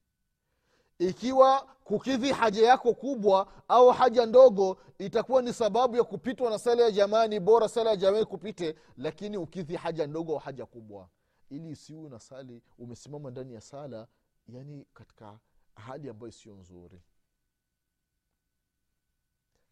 ikiwa 0.99 1.61
kukidhi 1.83 2.31
haja 2.31 2.67
yako 2.67 2.93
kubwa 2.93 3.53
au 3.67 3.89
haja 3.89 4.25
ndogo 4.25 4.77
itakuwa 4.97 5.41
ni 5.41 5.53
sababu 5.53 5.95
ya 5.97 6.03
kupitwa 6.03 6.49
na 6.49 6.59
sala 6.59 6.83
ya 6.83 6.91
jamaa 6.91 7.27
ni 7.27 7.39
bora 7.39 7.69
sala 7.69 7.89
ya 7.89 7.95
jamaa 7.95 8.25
kupite 8.25 8.75
lakini 8.97 9.37
ukidhi 9.37 9.75
haja 9.75 10.07
ndogo 10.07 10.33
au 10.33 10.37
haja 10.39 10.65
kubwa. 10.65 11.09
Ili 11.49 11.69
isiwe 11.69 12.01
unasali 12.01 12.61
umesimama 12.77 13.31
ndani 13.31 13.53
ya 13.53 13.61
sala 13.61 14.07
yani 14.47 14.85
katika 14.93 15.39
hali 15.75 16.09
ambayo 16.09 16.31
sio 16.31 16.55
nzuri. 16.55 17.01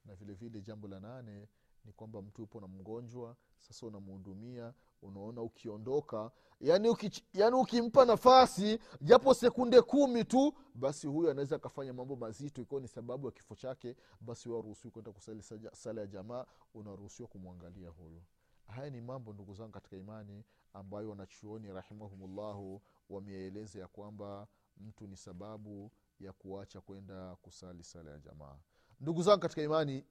Na 0.05 0.15
vile 0.15 0.33
vile 0.33 0.61
jambo 0.61 0.87
la 0.87 0.99
nane 0.99 1.47
ni 1.87 1.93
kwamba 1.93 2.21
mtu 2.21 2.41
yupo 2.41 2.61
na 2.61 2.67
mgonjwa 2.67 3.35
sasa 3.59 3.85
unamhudumia 3.87 4.73
unaona 5.01 5.41
ukiondoka 5.41 6.31
yani, 6.61 6.89
uki, 6.89 7.23
yani 7.33 7.55
ukimpa 7.55 8.05
nafasi 8.05 8.79
japo 9.01 9.33
sekunde 9.33 9.81
kumi 9.81 10.25
tu 10.25 10.53
basi 10.75 11.07
huyu 11.07 11.29
anaweza 11.31 11.55
akafanya 11.55 11.93
mambo 11.93 12.15
mazito 12.15 12.61
ikiwa 12.61 12.81
ni 12.81 12.87
sababu 12.87 13.25
ya 13.27 13.31
kifo 13.31 13.55
chake 13.55 13.95
basi 14.21 14.49
waruhusiwi 14.49 14.91
kwenda 14.91 15.11
kusali 15.11 15.41
sala 15.73 16.01
ya 16.01 16.07
jamaa 16.07 16.45
unaruhusiwa 16.73 17.29
kumwangalia 17.29 17.89
huyu. 17.89 18.21
Haya 18.67 18.89
ni 18.89 19.01
mambo 19.01 19.33
ndugu 19.33 19.53
zangu 19.53 19.71
katika 19.71 19.95
imani 19.97 20.43
ambayo 20.73 21.09
wanachuoni 21.09 21.67
rahimahumullahu 21.73 22.81
wameeleza 23.09 23.79
ya 23.79 23.87
kwamba 23.87 24.47
mtu 24.77 25.07
ni 25.07 25.17
sababu 25.17 25.91
ya 26.19 26.33
kuacha 26.33 26.81
kwenda 26.81 27.35
kusali 27.35 27.83
sala 27.83 28.11
ya 28.11 28.19
jamaa. 28.19 28.55
Ndugu 28.99 29.21
zangu 29.21 29.39
katika 29.39 29.61
imani 29.61 30.05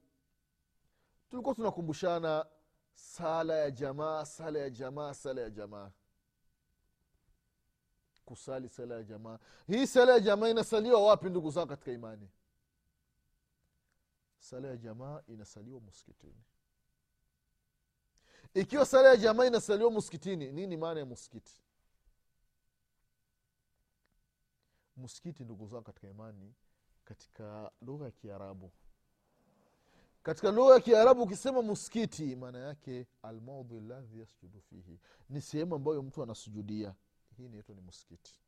tulikuwa 1.30 1.54
tunakumbushana 1.54 2.47
sala 2.92 3.54
ya 3.54 3.71
jamaa 3.71 4.25
sala 4.25 4.59
ya 4.59 4.71
jamaa 4.71 5.14
sala 5.14 5.40
ya 5.40 5.50
jamaa. 5.50 5.90
Kusali 8.25 8.68
sala 8.68 8.95
ya 8.95 9.02
jamaa. 9.02 9.38
Hii 9.66 9.87
sala 9.87 10.12
ya 10.12 10.21
jamaa 10.21 10.49
inasaliwa 10.49 11.04
wapi 11.06 11.28
ndugu 11.30 11.50
zao 11.50 11.66
katika 11.66 11.92
imani? 11.92 12.30
Sala 14.38 14.68
ya 14.68 14.76
jamaa 14.76 15.23
inasaliwa 15.26 15.80
muskitini 15.80 16.45
ikiwa 18.54 18.87
sala 18.87 19.09
ya 19.09 19.16
jamaa 19.16 19.45
inasaliwa 19.47 19.90
muskitini 19.90 20.52
nini 20.52 20.76
maana 20.76 21.00
ya 21.00 21.06
muskiti 21.06 21.62
muskiti 24.97 25.45
ndugu 25.45 25.66
zao 25.66 25.83
katika 25.83 26.09
imani 26.09 26.54
katika 27.04 27.71
lugha 27.83 28.04
ya 28.04 28.11
kiarabu 28.11 28.73
katika 30.26 30.50
lugha 30.50 30.75
ya 30.75 30.80
kiarabu 30.80 31.23
ukisema 31.23 31.62
muskiti 31.62 32.37
maana 32.37 32.59
yake 32.59 33.06
almaudhi 33.23 33.80
ladhi 33.80 34.21
yasjudu 34.21 34.61
fihi. 34.61 35.00
Ni 35.28 35.40
sehemu 35.40 35.75
ambayo 35.75 36.02
mtu 36.02 36.23
anasujudia. 36.23 36.95
Hii 37.37 37.45
inaitwa 37.45 37.75
ni 37.75 37.80
muskiti. 37.80 38.40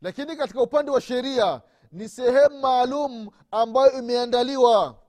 Lakini 0.00 0.36
katika 0.36 0.62
upande 0.62 0.90
wa 0.90 1.00
sheria 1.00 1.62
ni 1.92 2.08
sehemu 2.08 2.60
maalum 2.60 3.30
ambayo 3.50 3.98
imeandaliwa 3.98 5.02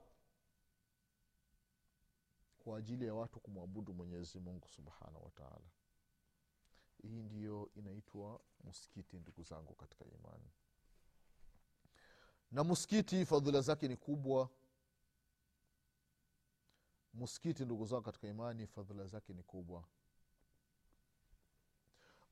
kwa 2.59 2.77
ajili 2.77 3.05
ya 3.05 3.13
watu 3.13 3.39
kumwabudu 3.39 3.93
mwenyezi 3.93 4.39
mungu 4.39 4.67
subhanahu 4.67 5.25
wataala 5.25 5.65
hii 7.01 7.21
ndiyo 7.21 7.69
inaitwa 7.75 8.39
muskiti 8.63 9.17
ndugu 9.19 9.43
zangu 9.43 9.73
katika 9.73 10.05
imani 10.05 10.51
na 12.51 12.63
muskiti 12.63 13.25
fadhila 13.25 13.61
zake 13.61 13.87
ni 13.87 13.97
kubwa. 13.97 14.49
Muskiti 17.13 17.65
ndugu 17.65 17.85
zangu 17.85 18.03
katika 18.03 18.27
imani 18.27 18.67
fadhila 18.67 19.05
zake 19.07 19.33
ni 19.33 19.43
kubwa. 19.43 19.83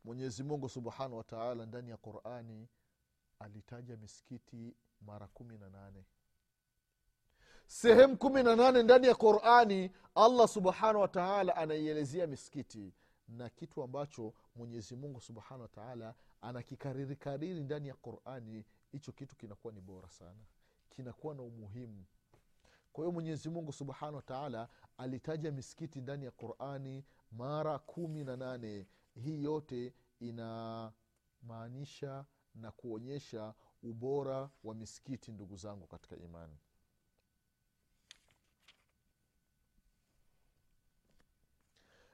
Mwenyezi 0.03 0.43
mungu 0.43 0.69
subhanahu 0.69 1.17
wataala 1.17 1.65
ndani 1.65 1.89
ya 1.89 1.97
qurani 1.97 2.67
alitaja 3.39 3.97
misikiti 3.97 4.75
mara 5.01 5.27
kumi 5.27 5.57
na 5.57 5.69
nane. 5.69 6.05
Sehemu 7.67 8.17
kumi 8.17 8.43
na 8.43 8.55
nane 8.55 8.83
ndani 8.83 9.07
ya 9.07 9.15
qurani 9.15 9.91
allah 10.15 10.47
subhanahu 10.47 10.99
wataala 11.01 11.55
anaielezea 11.55 12.27
misikiti 12.27 12.93
na 13.27 13.49
kitu 13.49 13.83
ambacho 13.83 14.33
mwenyezi 14.55 14.95
mungu 14.95 15.21
subhanahu 15.21 15.61
wataala 15.61 16.15
anakikaririkariri 16.41 17.63
ndani 17.63 17.87
ya 17.87 17.93
qurani 17.95 18.65
hicho 18.95 19.11
kitu 19.11 19.35
kinakuwa 19.35 19.73
ni 19.73 19.81
bora 19.81 20.09
sana. 20.09 20.45
Kinakuwa 20.89 21.35
na 21.35 21.41
umuhimu. 21.41 22.05
Kwa 22.93 23.03
hiyo 23.03 23.11
mwenyezi 23.11 23.49
mungu 23.49 23.73
subhanahu 23.73 24.15
wataala 24.15 24.69
alitaja 24.97 25.51
misikiti 25.51 26.01
ndani 26.01 26.25
ya 26.25 26.31
qurani 26.31 27.03
mara 27.31 27.79
kumi 27.79 28.23
na 28.23 28.37
nane. 28.37 28.87
Hii 29.15 29.43
yote 29.43 29.93
inamaanisha 30.19 32.25
na 32.55 32.71
kuonyesha 32.71 33.53
ubora 33.83 34.49
wa 34.63 34.75
misikiti 34.75 35.31
ndugu 35.31 35.57
zangu 35.57 35.87
katika 35.87 36.17
imani. 36.17 36.57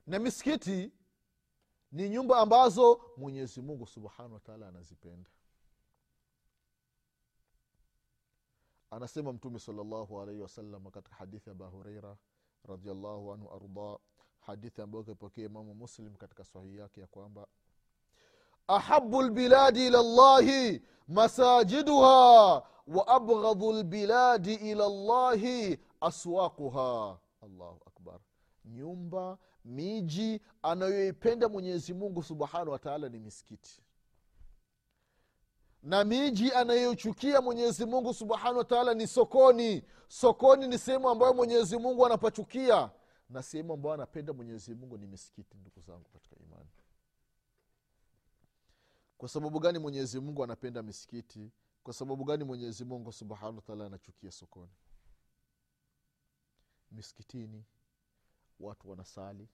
Na 0.07 0.19
misikiti 0.19 0.91
ni 1.91 2.09
nyumba 2.09 2.39
ambazo 2.39 3.01
mwenyezi 3.17 3.61
mungu 3.61 3.87
subhanahu 3.87 4.33
wataala 4.33 4.67
anazipenda 4.67 5.29
anasema 8.91 9.33
mtume 9.33 9.59
salllahu 9.59 10.21
alaihi 10.21 10.41
wasallam 10.41 10.91
katika 10.91 11.15
hadithi 11.15 11.49
ya 11.49 11.55
abahureira 11.55 12.17
radiallahu 12.63 13.33
anhu 13.33 13.51
arda 13.53 13.99
hadithi 14.39 14.81
ambayo 14.81 15.03
kaipokea 15.03 15.45
imamu 15.45 15.73
muslim 15.75 16.15
katika 16.15 16.43
sahihi 16.43 16.77
yake 16.77 17.01
ya 17.01 17.07
kwamba 17.07 17.47
ahabu 18.67 19.21
lbiladi 19.21 19.87
ila 19.87 20.03
llahi 20.03 20.81
masajiduha 21.07 22.63
wa 22.87 23.07
abghadhu 23.07 23.73
lbiladi 23.73 24.53
ila 24.53 24.89
llahi 24.89 25.79
aswaquha. 26.01 27.19
Allahu 27.41 27.79
akbar. 27.85 28.19
Nyumba 28.65 29.37
miji 29.65 30.41
anayoipenda 30.61 31.49
mwenyezi 31.49 31.93
mungu 31.93 32.23
subhanahu 32.23 32.71
wataala 32.71 33.09
ni 33.09 33.19
misikiti 33.19 33.81
na 35.83 36.03
miji 36.03 36.51
anayochukia 36.51 37.41
mwenyezi 37.41 37.85
mungu 37.85 38.13
subhanahu 38.13 38.57
wataala 38.57 38.93
ni 38.93 39.07
sokoni. 39.07 39.83
Sokoni 40.07 40.67
ni 40.67 40.77
sehemu 40.77 41.09
ambayo 41.09 41.33
mwenyezi 41.33 41.77
mungu 41.77 42.05
anapachukia. 42.05 42.91
Na 43.29 43.43
sehemu 43.43 43.73
ambayo 43.73 43.93
anapenda 43.93 44.33
mwenyezi 44.33 44.75
mungu 44.75 44.97
ni 44.97 45.07
misikiti 45.07 45.57
ndugu 45.57 45.81
zangu 45.81 46.09
katika 46.09 46.35
imani. 46.35 46.69
Kwa 49.17 49.29
sababu 49.29 49.59
gani 49.59 49.79
mwenyezi 49.79 50.19
mungu 50.19 50.43
anapenda 50.43 50.83
misikiti? 50.83 51.51
Kwa 51.83 51.93
sababu 51.93 52.23
gani 52.23 52.43
mwenyezi 52.43 52.85
mungu 52.85 53.11
subhanahu 53.11 53.55
wataala 53.55 53.85
anachukia 53.85 54.31
sokoni? 54.31 54.71
Misikitini 56.91 57.65
watu 58.59 58.89
wanasali 58.89 59.47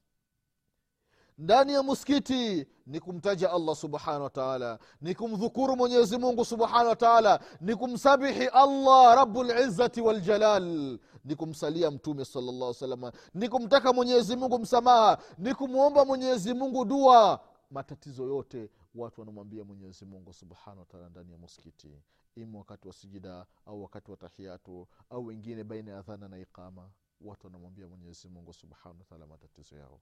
ndani 1.38 1.74
ya 1.74 1.84
muskiti 1.84 2.68
ni 2.88 3.00
kumtaja 3.00 3.52
allah 3.52 3.76
subhanahu 3.76 4.24
wataala 4.24 4.80
ni 5.02 5.16
kumdhukuru 5.16 5.76
mwenyezi 5.76 6.18
mungu 6.18 6.46
subhanahu 6.46 6.88
wataala 6.90 7.40
ni 7.62 7.76
kumsabihi 7.76 8.48
allah 8.48 9.16
rabulizati 9.16 10.02
waljalal 10.02 11.00
ni 11.26 11.36
kumsalia 11.36 11.92
mtume 11.92 12.26
salllah 12.26 12.74
salama 12.74 13.12
ni 13.34 13.50
kumtaka 13.50 13.94
mwenyezi 13.94 14.36
mungu 14.36 14.60
msamaha 14.60 15.18
ni 15.38 15.54
kumwomba 15.54 16.06
mwenyezi 16.06 16.54
mungu 16.54 16.86
dua. 16.86 17.40
Matatizo 17.72 18.24
yote 18.24 18.70
watu 18.96 19.22
wanamwambia 19.22 19.64
mwenyezi 19.64 20.06
mungu 20.06 20.34
subhanahu 20.34 20.80
wataala 20.80 21.10
ndani 21.10 21.32
ya 21.32 21.38
muskiti 21.38 22.02
ima 22.36 22.58
wakati 22.58 22.88
wa 22.88 22.94
sijida 22.94 23.46
au 23.66 23.84
wakati 23.84 24.12
wa 24.12 24.18
tahiyatu 24.18 24.88
au 25.10 25.26
wengine 25.26 25.64
baina 25.64 25.92
ya 25.92 26.02
dhana 26.02 26.28
na 26.28 26.40
iqama 26.40 26.90
watu 27.22 27.48
wanamwambia 27.48 27.88
mwenyezi 27.88 28.30
mungu 28.30 28.54
subhanahu 28.54 29.00
wataala 29.00 29.28
matatizo 29.28 29.76
yao 29.76 30.00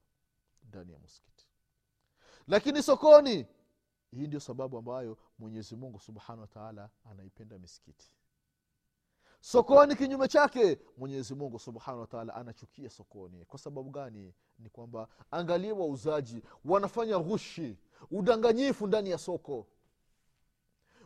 ndani 0.68 0.92
ya 0.92 0.98
muskiti 0.98 1.46
lakini 2.48 2.82
sokoni 2.82 3.46
hii 4.10 4.26
ndio 4.26 4.40
sababu 4.40 4.78
ambayo 4.78 5.18
mwenyezi 5.38 5.76
mungu 5.76 6.00
subhanahu 6.00 6.40
wataala 6.40 6.90
anaipenda 7.04 7.58
misikiti. 7.58 8.10
Sokoni 9.40 9.96
kinyume 9.96 10.28
chake 10.28 10.78
mwenyezi 10.96 11.34
mungu 11.34 11.58
subhanahu 11.58 12.00
wataala 12.00 12.34
anachukia 12.34 12.90
sokoni. 12.90 13.44
Kwa 13.44 13.58
sababu 13.58 13.90
gani? 13.90 14.34
Ni 14.58 14.68
kwamba 14.70 15.08
angalie 15.30 15.72
wauzaji 15.72 16.42
wanafanya 16.64 17.18
ghushi 17.18 17.78
udanganyifu 18.10 18.86
ndani 18.86 19.10
ya 19.10 19.18
soko. 19.18 19.66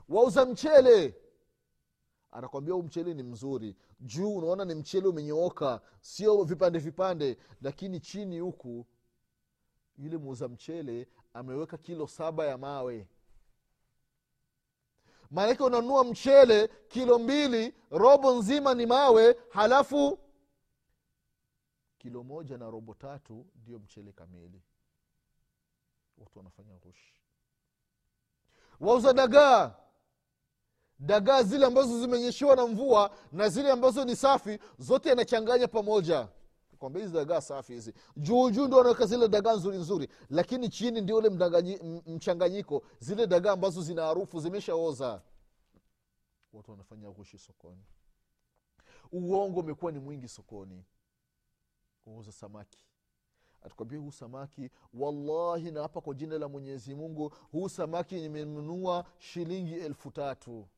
Wauza 0.08 0.46
mchele. 0.46 1.14
Anakwambia 2.30 2.74
huu 2.74 2.82
mchele 2.82 3.14
ni 3.14 3.22
mzuri. 3.22 3.76
Juu 4.00 4.36
unaona 4.36 4.64
ni 4.64 4.74
mchele 4.74 5.08
umenyooka 5.08 5.80
sio 6.00 6.44
vipande 6.44 6.78
vipande 6.78 7.38
lakini 7.62 8.00
chini 8.00 8.38
huku 8.40 8.86
yule 10.00 10.16
muuza 10.18 10.48
mchele 10.48 11.08
ameweka 11.34 11.78
kilo 11.78 12.06
saba 12.06 12.46
ya 12.46 12.58
mawe. 12.58 13.08
Maanake 15.30 15.62
unanunua 15.62 16.04
mchele 16.04 16.68
kilo 16.88 17.18
mbili 17.18 17.74
robo 17.90 18.34
nzima 18.38 18.74
ni 18.74 18.86
mawe 18.86 19.36
halafu 19.50 20.18
kilo 21.98 22.22
moja 22.24 22.58
na 22.58 22.70
robo 22.70 22.94
tatu 22.94 23.46
ndio 23.54 23.78
mchele 23.78 24.12
kamili. 24.12 24.62
Watu 26.18 26.38
wanafanya 26.38 26.78
rushi 26.78 27.14
wauza 28.80 29.12
dagaa. 29.12 29.74
Dagaa 30.98 31.42
zile 31.42 31.66
ambazo 31.66 32.00
zimenyeshewa 32.00 32.56
na 32.56 32.66
mvua 32.66 33.16
na 33.32 33.48
zile 33.48 33.70
ambazo 33.70 34.04
ni 34.04 34.16
safi 34.16 34.58
zote 34.78 35.08
yanachanganya 35.08 35.68
pamoja 35.68 36.28
kwamba 36.80 37.00
hizi 37.00 37.12
dagaa 37.12 37.40
safi 37.40 37.72
hizi. 37.72 37.94
Juu 38.16 38.50
ndio 38.50 38.80
anaweka 38.80 39.06
zile 39.06 39.28
dagaa 39.28 39.54
nzuri 39.56 39.78
nzuri 39.78 40.08
lakini 40.30 40.68
chini 40.68 41.00
ndio 41.00 41.16
ule 41.16 41.28
mchanganyiko 42.06 42.82
zile 42.98 43.26
dagaa 43.26 43.52
ambazo 43.52 43.82
zina 43.82 44.02
harufu 44.02 44.40
zimeshaoza. 44.40 45.22
Watu 46.52 46.70
wanafanya 46.70 47.10
ghushi 47.10 47.38
sokoni. 47.38 47.84
Uongo 49.12 49.60
umekuwa 49.60 49.92
ni 49.92 49.98
mwingi 49.98 50.28
sokoni. 50.28 50.84
Kuuza 52.04 52.32
samaki. 52.32 52.86
Atakwambia 53.62 53.98
huu 53.98 54.10
samaki 54.12 54.70
wallahi 54.94 55.70
na 55.70 55.82
hapa 55.82 56.00
kwa 56.00 56.14
jina 56.14 56.38
la 56.38 56.48
mwenyezi 56.48 56.94
mungu 56.94 57.34
huu 57.52 57.68
samaki 57.68 58.14
nimenunua 58.14 59.04
shilingi 59.18 59.74
elfu 59.74 60.10
tatu. 60.10 60.68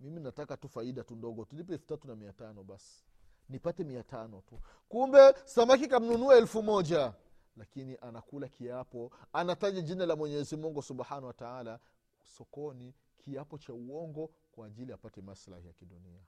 Mimi 0.00 0.20
nataka 0.20 0.56
tu 0.56 0.68
faida 0.68 1.04
tu 1.04 1.16
ndogo 1.16 1.44
tulipe 1.44 1.72
elfu 1.72 1.86
tatu 1.86 2.08
na 2.08 2.16
mia 2.16 2.32
tano 2.32 2.64
basi 2.64 3.04
nipate 3.48 3.84
mia 3.84 4.02
tano 4.02 4.40
tu. 4.40 4.60
Kumbe 4.88 5.34
samaki 5.44 5.88
kamnunua 5.88 6.36
elfu 6.36 6.62
moja. 6.62 7.12
Lakini 7.56 7.96
anakula 8.00 8.48
kiapo. 8.48 9.10
Anataja 9.32 9.80
jina 9.80 10.06
la 10.06 10.16
mwenyezi 10.16 10.56
mungu 10.56 10.82
subhanahu 10.82 11.26
wa 11.26 11.80
sokoni 12.24 12.94
kiapo 13.16 13.58
cha 13.58 13.72
uongo 13.74 14.30
kwa 14.52 14.66
ajili 14.66 14.92
apate 14.92 15.20
maslahi 15.20 15.66
ya 15.66 15.72
kidunia. 15.72 16.20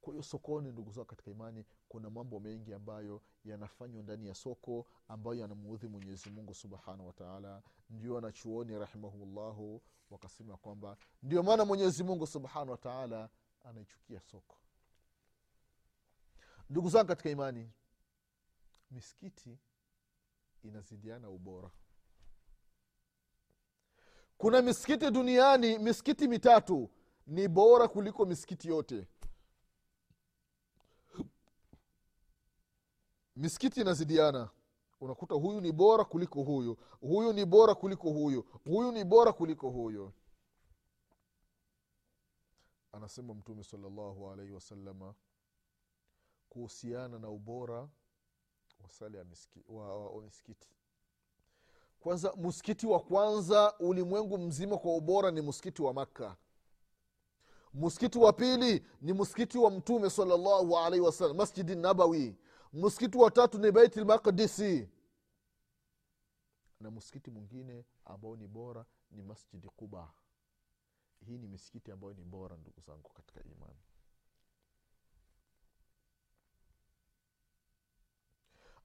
Kwa 0.00 0.12
hiyo 0.12 0.22
sokoni 0.22 0.72
ndugu 0.72 0.92
zao 0.92 1.04
katika 1.04 1.30
imani 1.30 1.64
kuna 1.88 2.10
mambo 2.10 2.40
mengi 2.40 2.74
ambayo 2.74 3.22
yanafanywa 3.44 4.02
ndani 4.02 4.26
ya 4.26 4.34
soko 4.34 4.86
ambayo 5.08 5.36
yanamuudhi 5.36 5.86
mwenyezimungu 5.88 6.54
subhanahu 6.54 7.06
wataala 7.06 7.62
ndio 7.90 8.14
wanachuoni 8.14 8.78
rahimahullahu 8.78 9.82
wakasema 10.10 10.56
kwamba 10.56 10.96
ndio 11.22 11.42
maana 11.42 11.64
mwenyezi 11.64 12.04
mungu 12.04 12.26
subhanahu 12.26 12.70
wataala 12.70 13.28
anaichukia 13.64 14.20
soko 14.20 14.56
ndugu 16.70 16.88
zangu 16.90 17.06
katika 17.08 17.30
imani 17.30 17.70
misikiti 18.90 19.58
inazidiana 20.62 21.30
ubora. 21.30 21.70
Kuna 24.38 24.62
misikiti 24.62 25.10
duniani 25.10 25.78
misikiti 25.78 26.28
mitatu 26.28 26.90
ni 27.26 27.48
bora 27.48 27.88
kuliko 27.88 28.26
misikiti 28.26 28.68
yote. 28.68 29.06
Misikiti 33.36 33.80
inazidiana. 33.80 34.50
Unakuta 35.00 35.34
huyu 35.34 35.60
ni 35.60 35.72
bora 35.72 36.04
kuliko 36.04 36.42
huyu 36.42 36.76
huyu 37.00 37.32
ni 37.32 37.44
bora 37.44 37.74
kuliko 37.74 38.10
huyu 38.10 38.42
huyu 38.64 38.92
ni 38.92 39.04
bora 39.04 39.32
kuliko 39.32 39.70
huyu. 39.70 40.12
Anasema 42.92 43.34
mtume 43.34 43.64
salllahu 43.64 44.30
alaihi 44.30 44.52
wasalama 44.52 45.14
kuhusiana 46.58 47.18
na 47.18 47.28
ubora 47.30 47.88
wa 48.80 48.90
sala 48.90 49.18
ya 49.18 49.24
miski, 49.24 49.64
wa, 49.68 49.98
wa, 49.98 50.10
wa 50.10 50.22
misikiti. 50.22 50.68
Kwanza 52.00 52.32
msikiti 52.36 52.86
wa 52.86 53.00
kwanza 53.00 53.78
ulimwengu 53.78 54.38
mzima 54.38 54.78
kwa 54.78 54.96
ubora 54.96 55.30
ni 55.30 55.42
msikiti 55.42 55.82
wa 55.82 55.94
makka. 55.94 56.36
Msikiti 57.74 58.18
wa 58.18 58.32
pili 58.32 58.86
ni 59.00 59.12
msikiti 59.12 59.58
wa 59.58 59.70
mtume 59.70 60.10
salllahu 60.10 60.78
alaihi 60.78 61.04
wasallam 61.06 61.36
masjidi 61.36 61.74
nabawi. 61.76 62.36
Msikiti 62.72 63.18
wa 63.18 63.30
tatu 63.30 63.58
ni 63.58 63.72
beit 63.72 63.96
lmaqdisi 63.96 64.88
na 66.80 66.90
msikiti 66.90 67.30
mwingine 67.30 67.84
ambao 68.04 68.36
ni 68.36 68.46
bora 68.46 68.84
ni 69.10 69.22
masjidi 69.22 69.68
quba. 69.68 70.12
Hii 71.26 71.38
ni 71.38 71.46
misikiti 71.48 71.90
ambayo 71.92 72.14
ni 72.14 72.24
bora 72.24 72.56
ndugu 72.56 72.80
zangu 72.80 73.10
katika 73.14 73.42
imani 73.44 73.78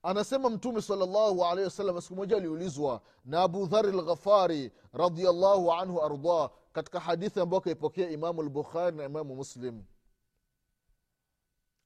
anasema 0.04 0.50
mtume 0.50 0.82
salllahu 0.82 1.44
alehi 1.44 1.64
wasallam 1.64 2.00
siku 2.00 2.14
moja 2.16 2.36
aliulizwa 2.36 3.02
na 3.24 3.42
abu 3.42 3.66
dhari 3.66 3.92
lghafari 3.92 4.72
radiallahu 4.92 5.72
anhu 5.72 6.02
ardah 6.02 6.50
katika 6.72 7.00
hadithi 7.00 7.40
ambayo 7.40 7.60
akaipokea 7.60 8.10
imamu 8.10 8.42
lbukhari 8.42 8.96
na 8.96 9.04
imamu 9.04 9.34
muslim. 9.36 9.84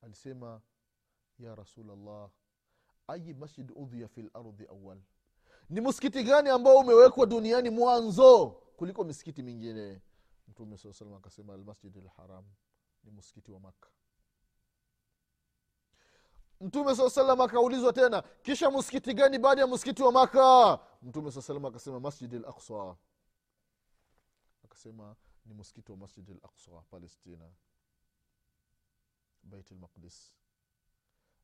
Alisema 0.02 0.60
ya 1.38 1.54
rasulllah 1.54 2.30
ayi 3.08 3.34
masjid 3.34 3.72
udhiya 3.76 4.08
fi 4.08 4.22
lardhi 4.22 4.66
awal 4.66 4.98
ni 5.70 5.80
msikiti 5.80 6.24
gani 6.24 6.48
ambao 6.48 6.76
umewekwa 6.78 7.26
duniani 7.26 7.70
mwanzo 7.70 8.46
kuliko 8.76 9.04
misikiti 9.04 9.42
mingine? 9.42 10.00
Mtume 10.48 10.76
saa 10.78 10.92
salam 10.92 11.14
akasema 11.14 11.54
almasjid 11.54 11.96
lharam 11.96 12.44
ni 13.04 13.10
msikiti 13.10 13.52
wa 13.52 13.60
makka 13.60 13.88
mtume 16.60 16.94
saa 16.96 17.10
salam 17.10 17.40
akaulizwa 17.40 17.92
tena 17.92 18.22
kisha 18.22 18.70
msikiti 18.70 19.14
gani 19.14 19.38
baada 19.38 19.60
ya 19.60 19.66
msikiti 19.66 20.02
wa 20.02 20.12
maka 20.12 20.78
mtume 21.02 21.30
saa 21.30 21.40
salam 21.42 21.64
akasema 21.64 22.00
masjid 22.00 22.34
al 22.34 22.44
aqsa 22.44 22.96
akasema 24.64 25.16
ni 25.46 25.54
msikiti 25.54 25.92
wa 25.92 25.98
masjid 25.98 26.30
al 26.30 26.40
aqsa 26.42 26.70
palestina. 26.90 27.50
Bait 29.42 29.70
lmaqdis 29.70 30.34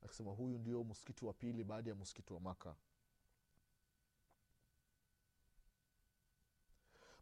akasema 0.03 0.31
huyu 0.31 0.59
ndio 0.59 0.85
msikiti 0.85 1.24
wa 1.24 1.33
pili 1.33 1.64
baada 1.64 1.90
ya 1.90 1.96
msikiti 1.96 2.33
wa 2.33 2.40
maka 2.40 2.77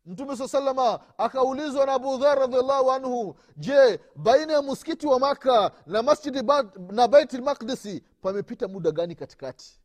mtume 0.07 0.37
saa 0.37 0.49
salama 0.49 1.19
akaulizwa 1.19 1.87
na 1.87 1.93
abu 1.93 2.19
dhar 2.19 2.39
radiallahu 2.39 2.91
anhu 2.93 3.37
je 3.57 4.01
baina 4.17 4.53
ya 4.53 4.63
msikiti 4.63 5.07
wa 5.07 5.19
maka 5.19 5.73
na 5.87 6.03
masjidi 6.03 6.43
ba, 6.43 6.63
na 6.93 7.09
baiti 7.09 7.37
lmaqdisi 7.39 8.01
pamepita 8.01 8.69
muda 8.69 8.91
gani 8.91 9.15
katikati? 9.15 9.81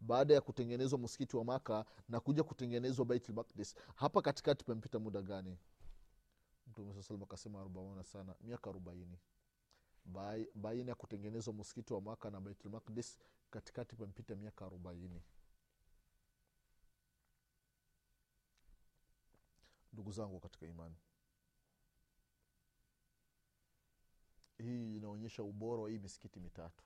Baada 0.00 0.34
ya 0.34 0.40
kutengenezwa 0.40 0.98
msikiti 0.98 1.36
wa 1.36 1.44
maka 1.44 1.84
na 2.08 2.20
kuja 2.20 2.42
kutengenezwa 2.44 3.04
baiti 3.04 3.32
lmaqdis 3.32 3.74
hapa 3.94 4.22
katikati 4.22 4.64
pamepita 4.64 4.98
muda 4.98 5.22
gani? 5.22 5.58
Mtume 6.66 6.94
saa 6.94 7.02
salama 7.02 7.24
akasema 7.24 7.60
arobaona 7.60 8.02
sana 8.04 8.34
miaka 8.40 8.70
arobaini. 8.70 9.18
Baina 10.54 10.90
ya 10.90 10.94
kutengenezwa 10.94 11.54
msikiti 11.54 11.92
wa 11.94 12.00
maka 12.00 12.30
na 12.30 12.40
baitulmaqdis 12.40 13.18
katikati 13.50 13.96
pamepita 13.96 14.34
miaka 14.36 14.66
arobaini 14.66 15.22
ndugu 19.92 20.12
zangu 20.12 20.40
katika 20.40 20.66
imani. 20.66 20.96
Hii 24.58 24.96
inaonyesha 24.96 25.42
ubora 25.42 25.82
wa 25.82 25.90
hii 25.90 25.98
misikiti 25.98 26.40
mitatu. 26.40 26.84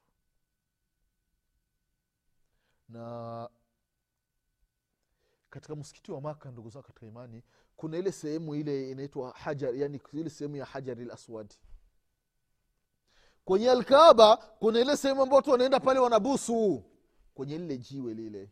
Na 2.89 3.49
katika 5.51 5.77
msikiti 5.77 6.13
wa 6.13 6.21
maka 6.21 6.51
ndugu 6.51 6.71
zangu 6.71 6.87
katika 6.87 7.07
imani 7.07 7.43
kuna 7.77 7.99
ile 7.99 8.13
sehemu 8.13 8.55
ile 8.55 8.91
inaitwa 8.91 9.31
hajar 9.33 9.75
yani 9.77 10.01
ile 10.13 10.31
sehemu 10.31 10.57
ya 10.57 10.65
hajari 10.65 11.05
laswadi 11.05 11.55
kwenye 13.45 13.71
alkaaba 13.71 14.37
kuna 14.37 14.81
ile 14.81 14.97
sehemu 14.97 15.23
ambao 15.23 15.37
watu 15.37 15.51
wanaenda 15.51 15.81
pale 15.81 15.99
wanabusu. 16.01 16.85
Kwenye 17.35 17.59
lile 17.59 17.79
jiwe 17.79 18.15
lile. 18.15 18.51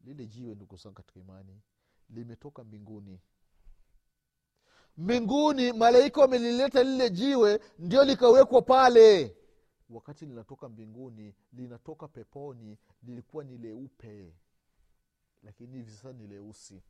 Lile 0.00 0.26
jiwe 0.26 0.54
ndugu 0.54 0.76
zangu 0.76 0.94
katika 0.94 1.20
imani 1.20 1.60
limetoka 2.14 2.64
mbinguni. 2.64 3.20
Mbinguni 4.96 5.72
malaika 5.72 6.20
wamelileta 6.20 6.82
lile 6.82 7.10
jiwe 7.10 7.60
ndio 7.78 8.04
likawekwa 8.04 8.62
pale. 8.62 9.36
Wakati 9.90 10.26
linatoka 10.26 10.68
mbinguni 10.68 11.34
linatoka 11.52 12.08
peponi 12.08 12.78
lilikuwa 13.02 13.44
ni 13.44 13.58
leupe 13.58 14.34
lakini 15.42 15.76
hivi 15.76 15.90
sasa 15.90 16.12
ni 16.12 16.26
leusi. 16.26 16.82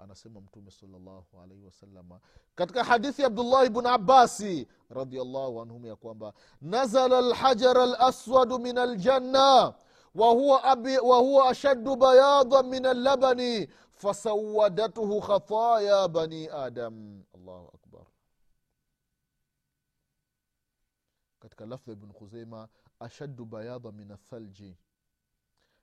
Anasema 0.00 0.40
mtume 0.40 0.70
salllahu 0.70 1.40
alaihi 1.42 1.64
wasalama 1.64 2.20
katika 2.54 2.84
hadithi 2.84 3.22
ya 3.22 3.26
abdullahi 3.26 3.68
bnu 3.70 3.88
abasi 3.88 4.68
radiallahu 4.90 5.60
anhum 5.62 5.86
ya 5.86 5.96
kwamba 5.96 6.32
nazala 6.60 7.20
lhajara 7.20 7.86
laswadu 7.86 8.58
min 8.58 8.78
aljanna 8.78 9.74
wahuwa, 10.18 10.64
abi, 10.64 10.98
wahuwa 10.98 11.48
ashaddu 11.50 11.96
bayadan 11.96 12.66
min 12.66 12.86
allabani 12.86 13.66
fasawadatuhu 13.94 15.20
khataya 15.20 16.08
bani 16.08 16.48
adam. 16.48 17.24
Allahu 17.34 17.70
akbar. 17.74 18.06
Katika 21.40 21.66
lafdha 21.66 21.92
ibn 21.92 22.12
khuzeima 22.12 22.68
ashaddu 23.00 23.44
bayada 23.44 23.92
min 23.92 24.10
athalji 24.10 24.76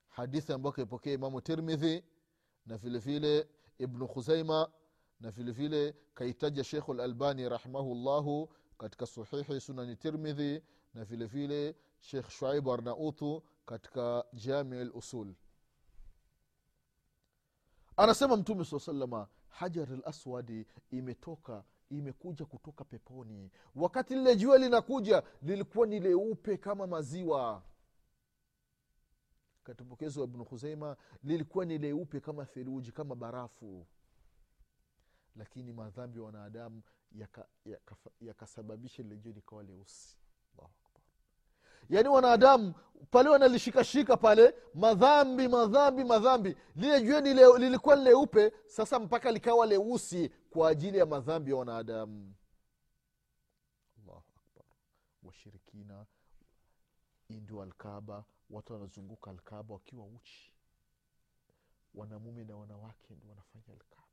hadithi 0.08 0.54
ambayo 0.54 0.72
kaipokea 0.74 1.14
imamu 1.14 1.42
tirmidhi 1.42 2.04
na 2.66 2.78
vilevile 2.78 3.20
vile 3.20 3.50
ibnu 3.78 4.08
khuzaima 4.08 4.72
na 5.20 5.32
vile 5.32 5.52
vile 5.52 5.96
kaitaja 6.14 6.64
shekhu 6.64 6.94
lalbani 6.94 7.50
rahimahullahu 7.50 8.50
katika 8.78 9.06
sahihi 9.06 9.62
sunani 9.62 9.96
tirmidhi 9.96 10.64
na 10.94 11.06
vilevile 11.06 11.48
vile 11.48 11.76
shekh 12.00 12.30
shuaibu 12.30 12.74
arnauthu 12.74 13.44
katika 13.66 14.26
jami 14.34 14.84
lusul 14.86 15.34
anasema 17.98 18.38
mtume 18.38 18.66
saa 18.66 18.80
salama 18.80 19.28
hajar 19.50 19.90
laswadi 20.06 20.66
imetoka 20.92 21.64
imekuja 21.90 22.46
kutoka 22.46 22.84
peponi. 22.84 23.52
Wakati 23.76 24.16
lile 24.16 24.36
jua 24.36 24.58
linakuja 24.58 25.24
lilikuwa 25.42 25.88
ni 25.88 26.00
leupe 26.00 26.58
kama 26.58 26.88
maziwa. 26.88 27.64
Katupokezi 29.64 30.20
wa 30.20 30.26
ibnu 30.26 30.46
khuzeima 30.46 30.98
lilikuwa 31.24 31.66
ni 31.66 31.78
leupe 31.78 32.20
kama 32.20 32.46
theluji 32.46 32.92
kama 32.92 33.16
barafu. 33.16 33.88
Lakini 35.36 35.74
madhambi 35.74 36.20
ya 36.20 36.26
wanadamu 36.26 36.82
yakasababisha 38.22 39.04
yaka, 39.04 39.08
yaka 39.08 39.16
lile 39.16 39.18
jua 39.18 39.34
likawa 39.34 39.64
leusi 39.64 40.18
yaani 41.90 42.10
wanadamu 42.10 42.74
pale 43.12 43.30
wanalishikashika 43.30 44.18
pale 44.18 44.56
madhambi 44.74 45.48
madhambi 45.48 46.04
madhambi. 46.04 46.56
Lile 46.76 47.02
jueni 47.02 47.34
lilikuwa 47.34 47.96
leupe 47.96 48.52
sasa 48.66 49.00
mpaka 49.00 49.32
likawa 49.32 49.66
leusi 49.66 50.30
kwa 50.50 50.70
ajili 50.70 50.98
ya 50.98 51.06
madhambi 51.06 51.52
ya 51.52 51.58
wanadamu. 51.58 52.34
Washirikina 55.24 56.06
ndio 57.30 57.62
alkaba 57.62 58.26
watu 58.50 58.74
wanazunguka 58.74 59.32
alkaba 59.32 59.74
wakiwa 59.74 60.06
uchi. 60.06 60.52
Wanamume 61.96 62.44
na 62.44 62.56
wanawake 62.56 63.14
ndio 63.16 63.30
wanafanya 63.30 63.66
alkaba 63.68 64.06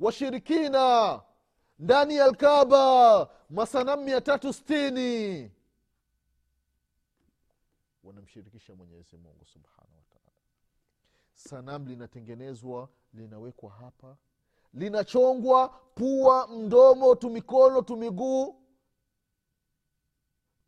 washirikina 0.00 1.20
ndani 1.78 2.16
ya 2.16 2.24
alkaba 2.24 3.28
masanamu 3.50 4.02
mia 4.04 4.20
tatu 4.20 4.52
stini 4.52 5.50
wanamshirikisha 8.02 8.74
mwenyezi 8.74 9.16
mungu 9.16 9.44
subhanahu 9.46 9.96
wataala 9.98 10.32
sanamu 11.34 11.86
linatengenezwa 11.88 12.88
linawekwa 13.14 13.70
hapa. 13.70 14.16
Linachongwa 14.74 15.68
pua 15.94 16.48
mdomo 16.48 17.14
tumikono 17.14 17.82
tumiguu 17.82 18.62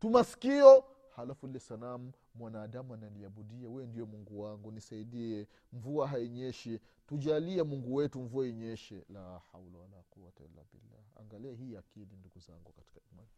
tumaskio 0.00 0.84
halafu 1.16 1.46
lile 1.46 1.58
sanamu 1.58 2.12
mwanadamu 2.34 2.94
analiabudia 2.94 3.68
wee 3.70 3.86
ndio 3.86 4.06
mungu 4.06 4.40
wangu 4.40 4.72
nisaidie 4.72 5.48
mvua 5.72 6.08
hainyeshi 6.08 6.80
tujalie 7.06 7.62
mungu 7.62 7.94
wetu 7.94 8.20
mvua 8.20 8.46
inyeshe. 8.46 9.04
La 9.08 9.38
haula 9.38 9.78
wala 9.78 10.02
quwata 10.10 10.44
illa 10.44 10.64
billah. 10.72 11.00
Angalia 11.16 11.52
hii 11.52 11.76
akili 11.76 12.16
ndugu 12.16 12.38
zangu 12.38 12.72
katika 12.72 13.00
imani 13.12 13.28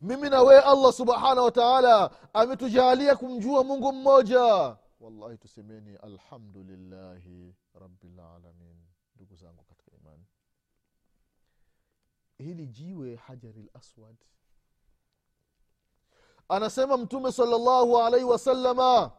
mimi 0.00 0.30
na 0.30 0.42
wewe 0.42 0.60
allah 0.60 0.92
subhanahu 0.92 1.44
wataala 1.44 2.10
ametujalia 2.32 3.16
kumjua 3.16 3.64
mungu 3.64 3.92
mmoja. 3.92 4.76
Wallahi 5.00 5.38
tusemeni 5.38 5.96
alhamdulillahi 5.96 7.54
rabilalamin 7.74 8.76
ndugu 9.16 9.36
zangu 9.36 9.62
katika 9.62 9.90
imani. 9.96 10.24
Hili 12.38 12.66
jiwe 12.66 13.16
hajari 13.16 13.70
laswad 13.74 14.16
anasema 16.48 16.96
mtume 16.96 17.32
salllahu 17.32 17.98
alaihi 17.98 18.26
wasalama 18.26 19.10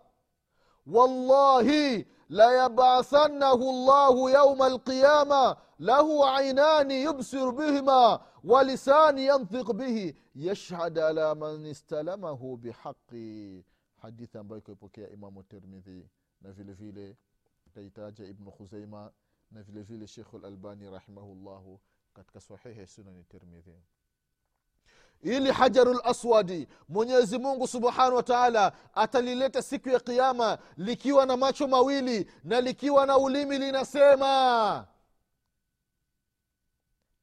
wallahi 0.87 2.07
layabathannahu 2.33 3.65
llahu 3.87 4.29
yauma 4.29 4.65
alqiyama 4.65 5.57
lahu 5.79 6.25
ainani 6.25 7.03
yubsiru 7.03 7.51
bihima 7.51 8.19
walisani 8.43 9.25
yantiq 9.25 9.73
bihi 9.73 10.15
yashhad 10.35 10.97
ala 10.99 11.35
man 11.35 11.65
istalamahu 11.65 12.57
bihaqi 12.57 13.63
hadithi 14.01 14.37
ambayo 14.37 14.59
ikaipokea 14.61 15.09
imamu 15.09 15.43
tirmidhi 15.43 16.09
na 16.41 16.51
vile 16.51 16.73
vile 16.73 17.17
kaitaja 17.73 18.25
ibnu 18.25 18.51
khuzeima 18.51 19.11
na 19.51 19.63
vile 19.63 19.81
vile 19.83 20.07
shekhu 20.07 20.39
lalbani 20.39 20.89
rahimahullahu 20.89 21.79
katika 22.13 22.39
sahihi 22.41 22.87
sunani 22.87 23.23
tirmidhi 23.23 23.83
ili 25.23 25.51
hajaru 25.51 25.93
laswadi 25.93 26.67
mwenyezi 26.89 27.37
mungu 27.37 27.67
subhanahu 27.67 28.15
wa 28.15 28.23
taala 28.23 28.73
atalileta 28.93 29.61
siku 29.61 29.89
ya 29.89 29.99
kiama 29.99 30.57
likiwa 30.77 31.25
na 31.25 31.37
macho 31.37 31.67
mawili 31.67 32.31
na 32.43 32.61
likiwa 32.61 33.05
na 33.05 33.17
ulimi 33.17 33.57
linasema 33.57 34.87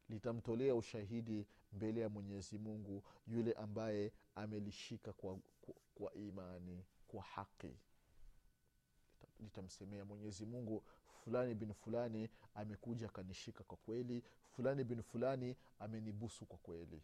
litamtolea 0.08 0.74
ushahidi 0.74 1.46
mbele 1.72 2.00
ya 2.00 2.08
mwenyezi 2.08 2.58
mungu 2.58 3.02
yule 3.26 3.52
ambaye 3.52 4.12
amelishika 4.34 5.12
kwa, 5.12 5.38
kwa, 5.60 5.74
kwa 5.94 6.14
imani 6.14 6.84
kwa 7.08 7.22
haki. 7.22 7.76
Litamsemea 9.40 10.04
mwenyezi 10.04 10.46
mungu 10.46 10.82
fulani 11.24 11.54
bin 11.54 11.72
fulani 11.74 12.28
amekuja 12.54 13.06
akanishika 13.06 13.64
kwa 13.64 13.76
kweli 13.76 14.24
fulani 14.56 14.84
bin 14.84 15.02
fulani 15.02 15.56
amenibusu 15.78 16.46
kwa 16.46 16.58
kweli 16.58 17.02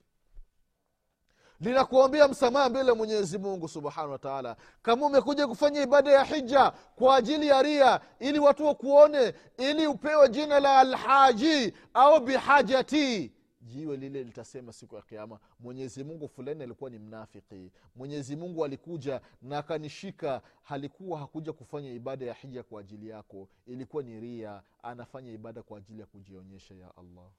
linakuambia 1.61 2.29
msamaha 2.29 2.69
mbele 2.69 2.93
mwenyezi 2.93 3.39
mungu 3.39 3.69
subhanahu 3.69 4.13
wa 4.13 4.19
taala. 4.19 4.57
Kama 4.83 5.07
umekuja 5.07 5.47
kufanya 5.49 5.83
ibada 5.83 6.13
ya 6.13 6.25
hija 6.25 6.71
kwa 6.71 7.17
ajili 7.17 7.47
ya 7.47 7.63
ria 7.63 8.01
ili 8.21 8.39
watu 8.39 8.67
wakuone 8.67 9.35
ili 9.59 9.87
upewe 9.87 10.29
jina 10.29 10.61
la 10.61 10.79
alhaji 10.79 11.73
au 11.95 12.21
bihajati 12.21 13.33
jiwe 13.67 13.97
lile 13.97 14.25
litasema 14.25 14.73
siku 14.73 14.97
ya 14.97 15.03
kiama 15.03 15.41
mwenyezi 15.61 16.05
mungu 16.05 16.29
fulani 16.29 16.63
alikuwa 16.63 16.91
ni 16.91 16.99
mnafiki. 16.99 17.73
Mwenyezi 17.97 18.37
mungu 18.37 18.65
alikuja 18.65 19.21
na 19.43 19.59
akanishika 19.59 20.43
halikuwa 20.63 21.19
hakuja 21.19 21.53
kufanya 21.53 21.93
ibada 21.93 22.27
ya 22.27 22.35
hija 22.35 22.63
kwa 22.63 22.81
ajili 22.81 23.09
yako. 23.09 23.49
Ilikuwa 23.67 24.03
ni 24.03 24.21
ria 24.21 24.63
anafanya 24.83 25.33
ibada 25.33 25.63
kwa 25.63 25.79
ajili 25.79 26.01
ya 26.01 26.07
kujionyesha 26.07 26.75
ya 26.75 26.97
allah. 26.97 27.31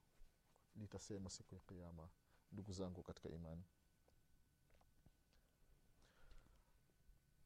Litasema 0.75 1.29
siku 1.29 1.55
ya 1.55 1.61
kiama 1.61 2.09
ndugu 2.51 2.71
zangu 2.71 3.03
katika 3.03 3.29
imani 3.29 3.63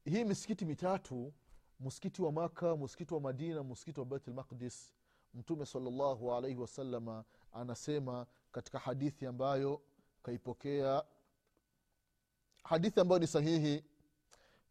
hii 0.04 0.24
misikiti 0.24 0.64
mitatu 0.64 1.32
msikiti 1.80 2.22
wa 2.22 2.32
maka 2.32 2.76
msikiti 2.76 3.14
wa 3.14 3.20
madina 3.20 3.62
msikiti 3.62 4.00
wa 4.00 4.06
beit 4.06 4.28
lmaqdis 4.28 4.92
mtume 5.34 5.66
salllahu 5.66 6.34
alaihi 6.34 6.56
wasalama 6.60 7.24
anasema 7.52 8.26
katika 8.52 8.78
hadithi 8.78 9.26
ambayo 9.26 9.80
kaipokea 10.22 11.04
hadithi 12.64 13.00
ambayo 13.00 13.18
ni 13.18 13.26
sahihi 13.26 13.84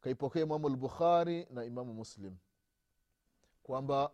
kaipokea 0.01 0.41
imamu 0.41 0.69
lbukhari 0.69 1.47
na 1.49 1.65
imamu 1.65 1.93
muslim. 1.93 2.35
Kwamba 3.63 4.11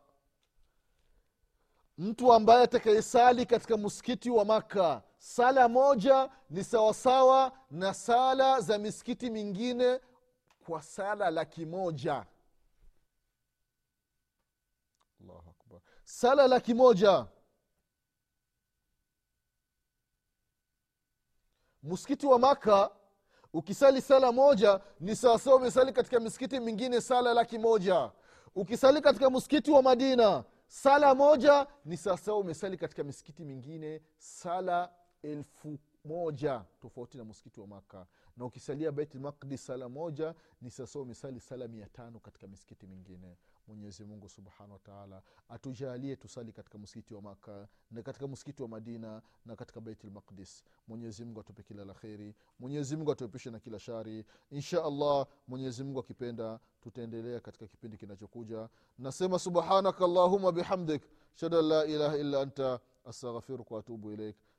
mtu 1.97 2.34
ambaye 2.34 2.63
atakayesali 2.63 3.45
katika 3.45 3.77
msikiti 3.77 4.30
wa 4.30 4.45
makka 4.45 5.03
sala 5.17 5.67
moja 5.69 6.30
ni 6.49 6.63
sawasawa 6.63 7.51
na 7.71 7.93
sala 7.93 8.62
za 8.62 8.77
misikiti 8.77 9.30
mingine 9.30 9.99
kwa 10.67 10.82
sala 10.82 11.30
laki 11.32 11.65
moja. 11.65 12.25
Sala 16.03 16.47
laki 16.47 16.73
moja. 16.73 17.27
Msikiti 21.84 22.27
wa 22.27 22.39
maka 22.39 22.91
ukisali 23.53 24.01
sala 24.01 24.32
moja 24.32 24.82
ni 24.99 25.15
sawasawa 25.15 25.56
umesali 25.56 25.93
katika 25.93 26.19
misikiti 26.19 26.60
mingine 26.60 27.01
sala 27.01 27.34
laki 27.34 27.58
moja. 27.58 28.12
Ukisali 28.56 29.01
katika 29.01 29.30
msikiti 29.30 29.71
wa 29.71 29.82
madina 29.82 30.43
sala 30.67 31.15
moja 31.15 31.67
ni 31.86 31.97
sawasawa 31.97 32.38
umesali 32.38 32.77
katika 32.77 33.03
misikiti 33.03 33.45
mingine 33.45 34.01
sala 34.17 34.93
elfu 35.23 35.80
moja 36.06 36.65
tofauti 36.82 37.17
na 37.17 37.25
msikiti 37.25 37.60
wa 37.60 37.67
maka 37.67 38.06
na 38.38 38.45
ukisalia 38.45 38.91
baitul 38.91 39.21
maqdis 39.21 39.65
sala 39.65 39.89
moja 39.89 40.36
ni 40.62 40.71
sasa 40.71 41.00
umesali 41.00 41.39
sala 41.39 41.67
mia 41.67 41.86
tano 41.89 42.19
katika 42.19 42.47
misikiti 42.47 42.88
mingine. 42.88 43.38
Mwenyezi 43.67 44.04
mungu 44.06 44.30
subhanahu 44.30 44.73
wataala 44.73 45.21
atujalie 45.50 46.15
tusali 46.15 46.52
katika 46.52 46.78
msikiti 46.78 47.13
wa 47.13 47.21
maka 47.21 47.67
na 47.91 48.02
katika 48.04 48.28
msikiti 48.28 48.62
wa 48.62 48.67
madina 48.67 49.21
na 49.45 49.56
katika 49.56 49.82
baitul 49.82 50.12
maqdis. 50.12 50.63
Mwenyezi 50.88 51.23
atupe 51.39 51.63
kila 51.63 51.86
la 51.86 51.93
kheri 51.93 52.36
mwenyezimungu 52.60 53.12
atuepushe 53.12 53.52
na 53.52 53.60
kila 53.60 53.80
shari. 53.80 54.26
Insha 54.50 54.84
allah 54.84 55.28
mwenyezimungu 55.47 56.00
akipenda 56.00 56.60
tutaendelea 56.82 57.39
katika 57.39 57.67
kipindi 57.67 57.97
kinachokuja. 57.97 58.69
Nasema 58.97 59.39
subhanaka 59.39 60.06
allahuma 60.06 60.52
bihamdik 60.52 61.04
shada 61.34 61.62
la 61.62 61.86
ilaha 61.86 62.17
illa 62.17 62.41
anta 62.41 62.80
astaghfiruka 63.06 63.76
waatubu 63.76 64.12
ilaik 64.12 64.36